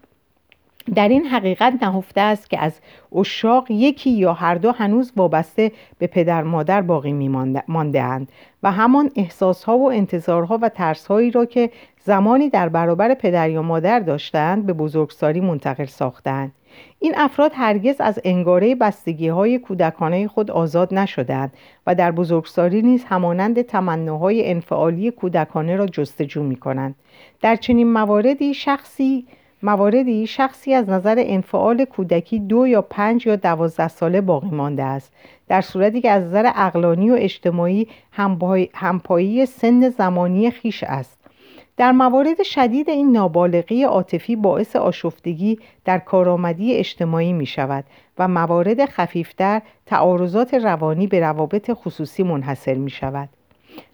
در 0.95 1.09
این 1.09 1.25
حقیقت 1.25 1.73
نهفته 1.81 2.21
است 2.21 2.49
که 2.49 2.59
از 2.59 2.79
اشاق 3.15 3.71
یکی 3.71 4.09
یا 4.09 4.33
هر 4.33 4.55
دو 4.55 4.71
هنوز 4.71 5.11
وابسته 5.15 5.71
به 5.97 6.07
پدر 6.07 6.43
مادر 6.43 6.81
باقی 6.81 7.11
می 7.11 7.35
اند 7.95 8.31
و 8.63 8.71
همان 8.71 9.11
احساسها 9.15 9.77
و 9.77 9.91
انتظارها 9.91 10.59
و 10.61 10.69
ترسهایی 10.69 11.31
را 11.31 11.45
که 11.45 11.71
زمانی 12.03 12.49
در 12.49 12.69
برابر 12.69 13.13
پدر 13.13 13.49
یا 13.49 13.61
مادر 13.61 13.99
داشتند 13.99 14.65
به 14.65 14.73
بزرگسالی 14.73 15.39
منتقل 15.39 15.85
ساختند 15.85 16.51
این 16.99 17.13
افراد 17.17 17.51
هرگز 17.55 17.95
از 17.99 18.19
انگاره 18.23 18.75
بستگی 18.75 19.27
های 19.27 19.59
کودکانه 19.59 20.27
خود 20.27 20.51
آزاد 20.51 20.93
نشدند 20.93 21.53
و 21.87 21.95
در 21.95 22.11
بزرگسالی 22.11 22.81
نیز 22.81 23.03
همانند 23.03 23.61
تمناهای 23.61 24.49
انفعالی 24.49 25.11
کودکانه 25.11 25.75
را 25.75 25.85
جستجو 25.85 26.43
می 26.43 26.55
کنند. 26.55 26.95
در 27.41 27.55
چنین 27.55 27.93
مواردی 27.93 28.53
شخصی 28.53 29.27
مواردی 29.63 30.27
شخصی 30.27 30.73
از 30.73 30.89
نظر 30.89 31.23
انفعال 31.27 31.85
کودکی 31.85 32.39
دو 32.39 32.67
یا 32.67 32.81
پنج 32.81 33.27
یا 33.27 33.35
دوازده 33.35 33.87
ساله 33.87 34.21
باقی 34.21 34.49
مانده 34.49 34.83
است 34.83 35.13
در 35.47 35.61
صورتی 35.61 36.01
که 36.01 36.11
از 36.11 36.23
نظر 36.23 36.51
اقلانی 36.55 37.09
و 37.09 37.13
اجتماعی 37.19 37.87
همپایی 38.73 39.45
سن 39.45 39.89
زمانی 39.89 40.51
خیش 40.51 40.83
است 40.83 41.18
در 41.79 41.91
موارد 41.91 42.43
شدید 42.43 42.89
این 42.89 43.11
نابالغی 43.11 43.83
عاطفی 43.83 44.35
باعث 44.35 44.75
آشفتگی 44.75 45.59
در 45.85 45.99
کارآمدی 45.99 46.73
اجتماعی 46.73 47.33
می 47.33 47.45
شود 47.45 47.83
و 48.17 48.27
موارد 48.27 48.85
خفیفتر 48.85 49.61
تعارضات 49.85 50.53
روانی 50.53 51.07
به 51.07 51.19
روابط 51.19 51.71
خصوصی 51.73 52.23
منحصر 52.23 52.73
می 52.73 52.89
شود. 52.89 53.29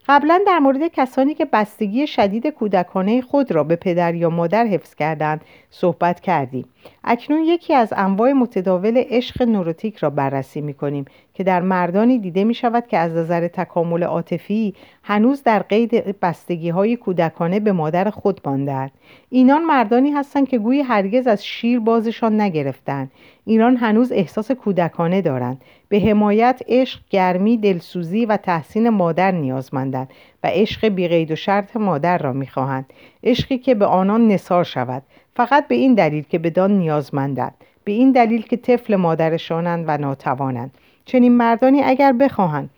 قبلا 0.07 0.41
در 0.47 0.59
مورد 0.59 0.87
کسانی 0.87 1.33
که 1.33 1.45
بستگی 1.45 2.07
شدید 2.07 2.47
کودکانه 2.47 3.21
خود 3.21 3.51
را 3.51 3.63
به 3.63 3.75
پدر 3.75 4.15
یا 4.15 4.29
مادر 4.29 4.65
حفظ 4.65 4.95
کردند 4.95 5.41
صحبت 5.69 6.19
کردیم. 6.19 6.65
اکنون 7.07 7.43
یکی 7.43 7.73
از 7.73 7.93
انواع 7.97 8.31
متداول 8.31 9.03
عشق 9.09 9.41
نوروتیک 9.41 9.97
را 9.97 10.09
بررسی 10.09 10.61
می 10.61 10.73
کنیم 10.73 11.05
که 11.33 11.43
در 11.43 11.61
مردانی 11.61 12.19
دیده 12.19 12.43
می 12.43 12.53
شود 12.53 12.87
که 12.87 12.97
از 12.97 13.11
نظر 13.11 13.47
تکامل 13.47 14.03
عاطفی 14.03 14.73
هنوز 15.03 15.43
در 15.43 15.59
قید 15.59 16.19
بستگی 16.19 16.69
های 16.69 16.95
کودکانه 16.95 17.59
به 17.59 17.71
مادر 17.71 18.09
خود 18.09 18.41
ماندند 18.45 18.91
اینان 19.29 19.65
مردانی 19.65 20.11
هستند 20.11 20.47
که 20.47 20.57
گویی 20.57 20.81
هرگز 20.81 21.27
از 21.27 21.45
شیر 21.45 21.79
بازشان 21.79 22.41
نگرفتند 22.41 23.11
ایران 23.45 23.77
هنوز 23.77 24.11
احساس 24.11 24.51
کودکانه 24.51 25.21
دارند. 25.21 25.61
به 25.89 25.99
حمایت 25.99 26.61
عشق 26.67 26.99
گرمی 27.09 27.57
دلسوزی 27.57 28.25
و 28.25 28.37
تحسین 28.37 28.89
مادر 28.89 29.31
نیازمندند 29.31 30.09
و 30.43 30.47
عشق 30.47 30.87
بیقید 30.87 31.31
و 31.31 31.35
شرط 31.35 31.77
مادر 31.77 32.17
را 32.17 32.33
می‌خواهند. 32.33 32.85
عشقی 33.23 33.57
که 33.57 33.75
به 33.75 33.85
آنان 33.85 34.27
نصار 34.27 34.63
شود. 34.63 35.03
فقط 35.35 35.67
به 35.67 35.75
این 35.75 35.93
دلیل 35.93 36.23
که 36.23 36.39
بدان 36.39 36.71
نیازمندند. 36.71 37.53
به 37.83 37.91
این 37.91 38.11
دلیل 38.11 38.41
که 38.41 38.57
طفل 38.57 38.95
مادرشانند 38.95 39.85
و 39.87 39.97
ناتوانند. 39.97 40.71
چنین 41.05 41.37
مردانی 41.37 41.81
اگر 41.83 42.13
بخواهند 42.13 42.69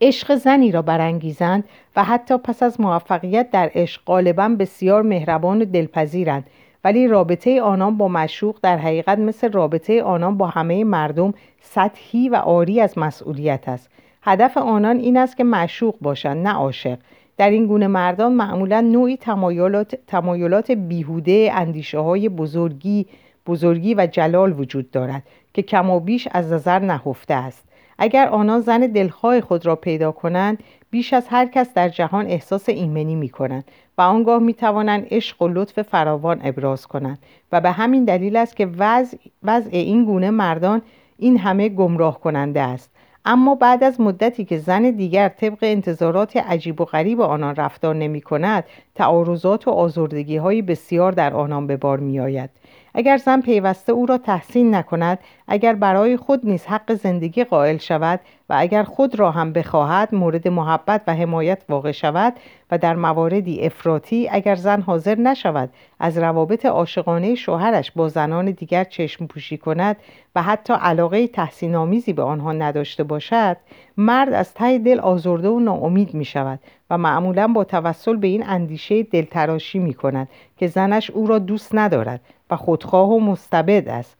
عشق 0.00 0.34
زنی 0.34 0.72
را 0.72 0.82
برانگیزند 0.82 1.64
و 1.96 2.04
حتی 2.04 2.38
پس 2.38 2.62
از 2.62 2.80
موفقیت 2.80 3.50
در 3.50 3.70
عشق 3.74 4.02
غالبا 4.06 4.48
بسیار 4.48 5.02
مهربان 5.02 5.62
و 5.62 5.64
دلپذیرند. 5.64 6.46
ولی 6.84 7.08
رابطه 7.08 7.62
آنان 7.62 7.96
با 7.96 8.08
مشوق 8.08 8.56
در 8.62 8.78
حقیقت 8.78 9.18
مثل 9.18 9.52
رابطه 9.52 10.02
آنان 10.02 10.38
با 10.38 10.46
همه 10.46 10.84
مردم 10.84 11.34
سطحی 11.60 12.28
و 12.28 12.34
آری 12.34 12.80
از 12.80 12.98
مسئولیت 12.98 13.68
است. 13.68 13.90
هدف 14.22 14.56
آنان 14.56 14.96
این 14.96 15.16
است 15.16 15.36
که 15.36 15.44
معشوق 15.44 15.94
باشند 16.00 16.46
نه 16.46 16.52
عاشق. 16.52 16.98
در 17.36 17.50
این 17.50 17.66
گونه 17.66 17.86
مردان 17.86 18.32
معمولا 18.32 18.80
نوعی 18.80 19.16
تمایلات, 19.16 19.94
تمایلات 20.06 20.70
بیهوده 20.70 21.50
اندیشه 21.54 21.98
های 21.98 22.28
بزرگی 22.28 23.06
بزرگی 23.46 23.94
و 23.94 24.06
جلال 24.06 24.60
وجود 24.60 24.90
دارد 24.90 25.22
که 25.54 25.62
کم 25.62 25.90
و 25.90 26.00
بیش 26.00 26.28
از 26.30 26.52
نظر 26.52 26.78
نهفته 26.78 27.34
است. 27.34 27.64
اگر 27.98 28.28
آنان 28.28 28.60
زن 28.60 28.80
دلخواه 28.80 29.40
خود 29.40 29.66
را 29.66 29.76
پیدا 29.76 30.12
کنند 30.12 30.62
بیش 30.90 31.12
از 31.12 31.28
هر 31.28 31.46
کس 31.46 31.74
در 31.74 31.88
جهان 31.88 32.26
احساس 32.26 32.68
ایمنی 32.68 33.14
می 33.14 33.28
کنند 33.28 33.64
و 33.98 34.02
آنگاه 34.02 34.38
می 34.38 34.54
توانند 34.54 35.06
عشق 35.10 35.42
و 35.42 35.48
لطف 35.48 35.82
فراوان 35.82 36.40
ابراز 36.44 36.86
کنند 36.86 37.18
و 37.52 37.60
به 37.60 37.70
همین 37.70 38.04
دلیل 38.04 38.36
است 38.36 38.56
که 38.56 38.68
وضع, 38.78 39.16
وضع 39.42 39.70
این 39.72 40.04
گونه 40.04 40.30
مردان 40.30 40.82
این 41.18 41.38
همه 41.38 41.68
گمراه 41.68 42.20
کننده 42.20 42.60
است. 42.60 42.90
اما 43.26 43.54
بعد 43.54 43.84
از 43.84 44.00
مدتی 44.00 44.44
که 44.44 44.58
زن 44.58 44.90
دیگر 44.90 45.28
طبق 45.28 45.58
انتظارات 45.62 46.36
عجیب 46.36 46.80
و 46.80 46.84
غریب 46.84 47.20
آنان 47.20 47.56
رفتار 47.56 47.94
نمی 47.94 48.20
کند 48.20 48.64
تعارضات 48.94 49.68
و 49.68 49.70
آزردگی 49.70 50.36
های 50.36 50.62
بسیار 50.62 51.12
در 51.12 51.34
آنان 51.34 51.66
به 51.66 51.76
بار 51.76 51.98
می 51.98 52.20
آید 52.20 52.50
اگر 52.94 53.16
زن 53.16 53.40
پیوسته 53.40 53.92
او 53.92 54.06
را 54.06 54.18
تحسین 54.18 54.74
نکند 54.74 55.18
اگر 55.48 55.74
برای 55.74 56.16
خود 56.16 56.46
نیز 56.46 56.66
حق 56.66 56.94
زندگی 56.94 57.44
قائل 57.44 57.76
شود 57.76 58.20
و 58.48 58.54
اگر 58.58 58.82
خود 58.82 59.18
را 59.18 59.30
هم 59.30 59.52
بخواهد 59.52 60.14
مورد 60.14 60.48
محبت 60.48 61.02
و 61.06 61.14
حمایت 61.14 61.62
واقع 61.68 61.92
شود 61.92 62.34
و 62.70 62.78
در 62.78 62.96
مواردی 62.96 63.66
افراطی 63.66 64.28
اگر 64.28 64.54
زن 64.54 64.80
حاضر 64.80 65.18
نشود 65.18 65.70
از 66.00 66.18
روابط 66.18 66.66
عاشقانه 66.66 67.34
شوهرش 67.34 67.92
با 67.92 68.08
زنان 68.08 68.50
دیگر 68.50 68.84
چشم 68.84 69.26
پوشی 69.26 69.58
کند 69.58 69.96
و 70.34 70.42
حتی 70.42 70.72
علاقه 70.72 71.26
تحسین 71.26 71.74
آمیزی 71.74 72.12
به 72.12 72.22
آنها 72.22 72.52
نداشته 72.52 73.04
باشد 73.04 73.56
مرد 73.96 74.32
از 74.32 74.54
ته 74.54 74.78
دل 74.78 75.00
آزرده 75.00 75.48
و 75.48 75.60
ناامید 75.60 76.14
می 76.14 76.24
شود 76.24 76.58
و 76.90 76.98
معمولا 76.98 77.48
با 77.48 77.64
توسل 77.64 78.16
به 78.16 78.26
این 78.26 78.46
اندیشه 78.46 79.02
دلتراشی 79.02 79.78
می 79.78 79.94
کند 79.94 80.28
که 80.56 80.66
زنش 80.66 81.10
او 81.10 81.26
را 81.26 81.38
دوست 81.38 81.74
ندارد 81.74 82.20
و 82.50 82.56
خودخواه 82.56 83.10
و 83.10 83.20
مستبد 83.20 83.88
است. 83.88 84.16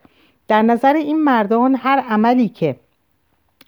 در 0.49 0.63
نظر 0.63 0.95
این 0.95 1.25
مردان 1.25 1.75
هر 1.75 2.01
عملی 2.09 2.49
که 2.49 2.77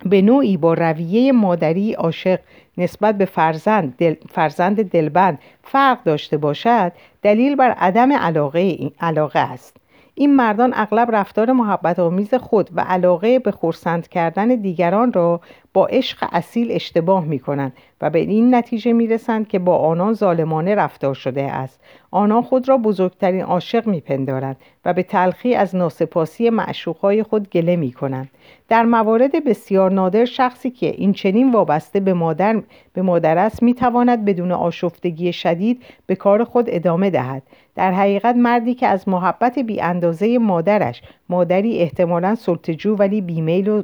به 0.04 0.22
نوعی 0.22 0.56
با 0.56 0.74
رویه 0.74 1.32
مادری 1.32 1.92
عاشق 1.92 2.40
نسبت 2.78 3.18
به 3.18 3.24
فرزند, 3.24 3.96
دل، 3.96 4.14
فرزند 4.30 4.90
دلبند 4.90 5.38
فرق 5.62 6.04
داشته 6.04 6.36
باشد 6.36 6.92
دلیل 7.22 7.56
بر 7.56 7.70
عدم 7.70 8.12
علاقه, 8.12 8.90
علاقه 9.00 9.38
است. 9.38 9.76
این 10.18 10.36
مردان 10.36 10.72
اغلب 10.76 11.08
رفتار 11.16 11.52
محبت 11.52 11.98
آمیز 11.98 12.34
خود 12.34 12.70
و 12.74 12.80
علاقه 12.80 13.38
به 13.38 13.50
خورسند 13.50 14.08
کردن 14.08 14.48
دیگران 14.48 15.12
را 15.12 15.40
با 15.72 15.86
عشق 15.86 16.28
اصیل 16.32 16.72
اشتباه 16.72 17.24
می 17.24 17.38
کنند 17.38 17.72
و 18.00 18.10
به 18.10 18.18
این 18.18 18.54
نتیجه 18.54 18.92
می 18.92 19.06
رسند 19.06 19.48
که 19.48 19.58
با 19.58 19.76
آنان 19.76 20.12
ظالمانه 20.12 20.74
رفتار 20.74 21.14
شده 21.14 21.42
است. 21.42 21.80
آنان 22.10 22.42
خود 22.42 22.68
را 22.68 22.76
بزرگترین 22.76 23.42
عاشق 23.42 23.86
می 23.86 24.00
پندارند 24.00 24.56
و 24.84 24.92
به 24.92 25.02
تلخی 25.02 25.54
از 25.54 25.76
ناسپاسی 25.76 26.50
معشوقهای 26.50 27.22
خود 27.22 27.50
گله 27.50 27.76
می 27.76 27.92
کنند 27.92 28.30
در 28.68 28.84
موارد 28.84 29.44
بسیار 29.44 29.92
نادر 29.92 30.24
شخصی 30.24 30.70
که 30.70 30.86
این 30.86 31.12
چنین 31.12 31.52
وابسته 31.52 32.00
به 32.00 32.14
مادر, 32.14 32.62
به 32.92 33.02
مادر 33.02 33.38
است 33.38 33.62
می 33.62 33.74
تواند 33.74 34.24
بدون 34.24 34.52
آشفتگی 34.52 35.32
شدید 35.32 35.82
به 36.06 36.14
کار 36.14 36.44
خود 36.44 36.64
ادامه 36.68 37.10
دهد. 37.10 37.42
در 37.76 37.92
حقیقت 37.92 38.36
مردی 38.36 38.74
که 38.74 38.86
از 38.86 39.08
محبت 39.08 39.58
بی 39.58 39.80
اندازه 39.80 40.38
مادرش 40.38 41.02
مادری 41.28 41.78
احتمالا 41.78 42.34
سلطجو 42.34 42.96
ولی 42.96 43.20
بیمیل 43.20 43.68
و 43.68 43.82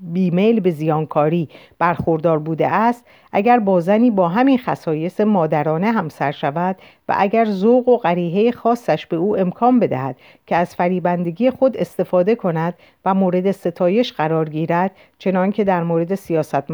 بیمیل 0.00 0.60
به 0.60 0.70
زیانکاری 0.70 1.48
برخوردار 1.78 2.38
بوده 2.38 2.66
است 2.68 3.04
اگر 3.32 3.58
با 3.58 3.80
زنی 3.80 4.10
با 4.10 4.28
همین 4.28 4.58
خصایص 4.58 5.20
مادرانه 5.20 5.92
همسر 5.92 6.30
شود 6.30 6.76
و 7.08 7.14
اگر 7.18 7.44
ذوق 7.44 7.88
و 7.88 7.96
غریحه 7.96 8.52
خاصش 8.52 9.06
به 9.06 9.16
او 9.16 9.36
امکان 9.36 9.80
بدهد 9.80 10.16
که 10.46 10.56
از 10.56 10.74
فریبندگی 10.74 11.50
خود 11.50 11.76
استفاده 11.76 12.34
کند 12.34 12.74
و 13.04 13.14
مورد 13.14 13.50
ستایش 13.50 14.12
قرار 14.12 14.48
گیرد 14.48 14.90
چنان 15.18 15.52
که 15.52 15.64
در 15.64 15.82
مورد 15.82 16.14
سیاست 16.14 16.70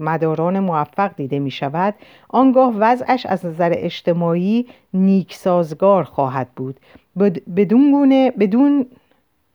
مداران 0.00 0.58
موفق 0.58 1.16
دیده 1.16 1.38
می 1.38 1.50
شود 1.50 1.94
آنگاه 2.28 2.74
وضعش 2.78 3.26
از 3.26 3.46
نظر 3.46 3.72
اجتماعی 3.76 4.66
نیک 4.94 5.34
سازگار 5.34 6.04
خواهد 6.04 6.48
بود. 6.56 6.80
بدون 7.56 7.92
گونه 7.92 8.30
بدون 8.30 8.86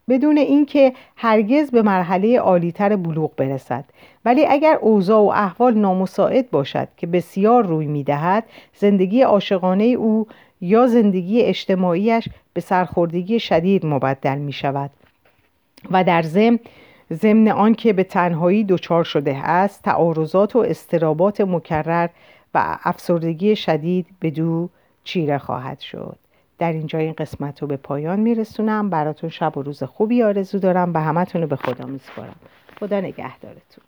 بدون 0.09 0.37
اینکه 0.37 0.93
هرگز 1.15 1.71
به 1.71 1.81
مرحله 1.81 2.39
عالیتر 2.39 2.95
بلوغ 2.95 3.31
برسد. 3.37 3.85
ولی 4.25 4.45
اگر 4.45 4.77
اوضاع 4.81 5.19
و 5.21 5.31
احوال 5.35 5.73
نامساعد 5.73 6.51
باشد 6.51 6.87
که 6.97 7.07
بسیار 7.07 7.65
روی 7.65 7.85
می‌دهد 7.85 8.43
زندگی 8.75 9.21
عاشقانه 9.21 9.83
او 9.83 10.27
یا 10.61 10.87
زندگی 10.87 11.41
اجتماعیش 11.41 12.29
به 12.53 12.61
سرخوردگی 12.61 13.39
شدید 13.39 13.85
مبدل 13.85 14.37
می 14.37 14.53
شود 14.53 14.89
و 15.91 16.03
در 16.03 16.21
ضمن 16.21 16.59
ضمن 17.13 17.47
آنکه 17.47 17.93
به 17.93 18.03
تنهایی 18.03 18.63
دچار 18.63 19.03
شده 19.03 19.37
است 19.37 19.83
تعارضات 19.83 20.55
و 20.55 20.59
استرابات 20.59 21.41
مکرر 21.41 22.09
و 22.53 22.77
افسردگی 22.83 23.55
شدید 23.55 24.07
به 24.19 24.29
دو 24.29 24.69
چیره 25.03 25.37
خواهد 25.37 25.79
شد. 25.79 26.17
در 26.59 26.73
اینجا 26.73 26.99
این 26.99 27.13
قسمت 27.13 27.61
رو 27.61 27.67
به 27.67 27.77
پایان 27.77 28.19
میرسونم. 28.19 28.89
براتون 28.89 29.29
شب 29.29 29.57
و 29.57 29.61
روز 29.61 29.83
خوبی 29.83 30.23
آرزو 30.23 30.59
دارم 30.59 30.93
و 30.93 30.97
همتون 30.97 31.41
رو 31.41 31.47
به 31.47 31.55
خدا 31.55 31.85
میسپارم. 31.85 32.35
خدا 32.79 32.99
نگهدارتون. 32.99 33.83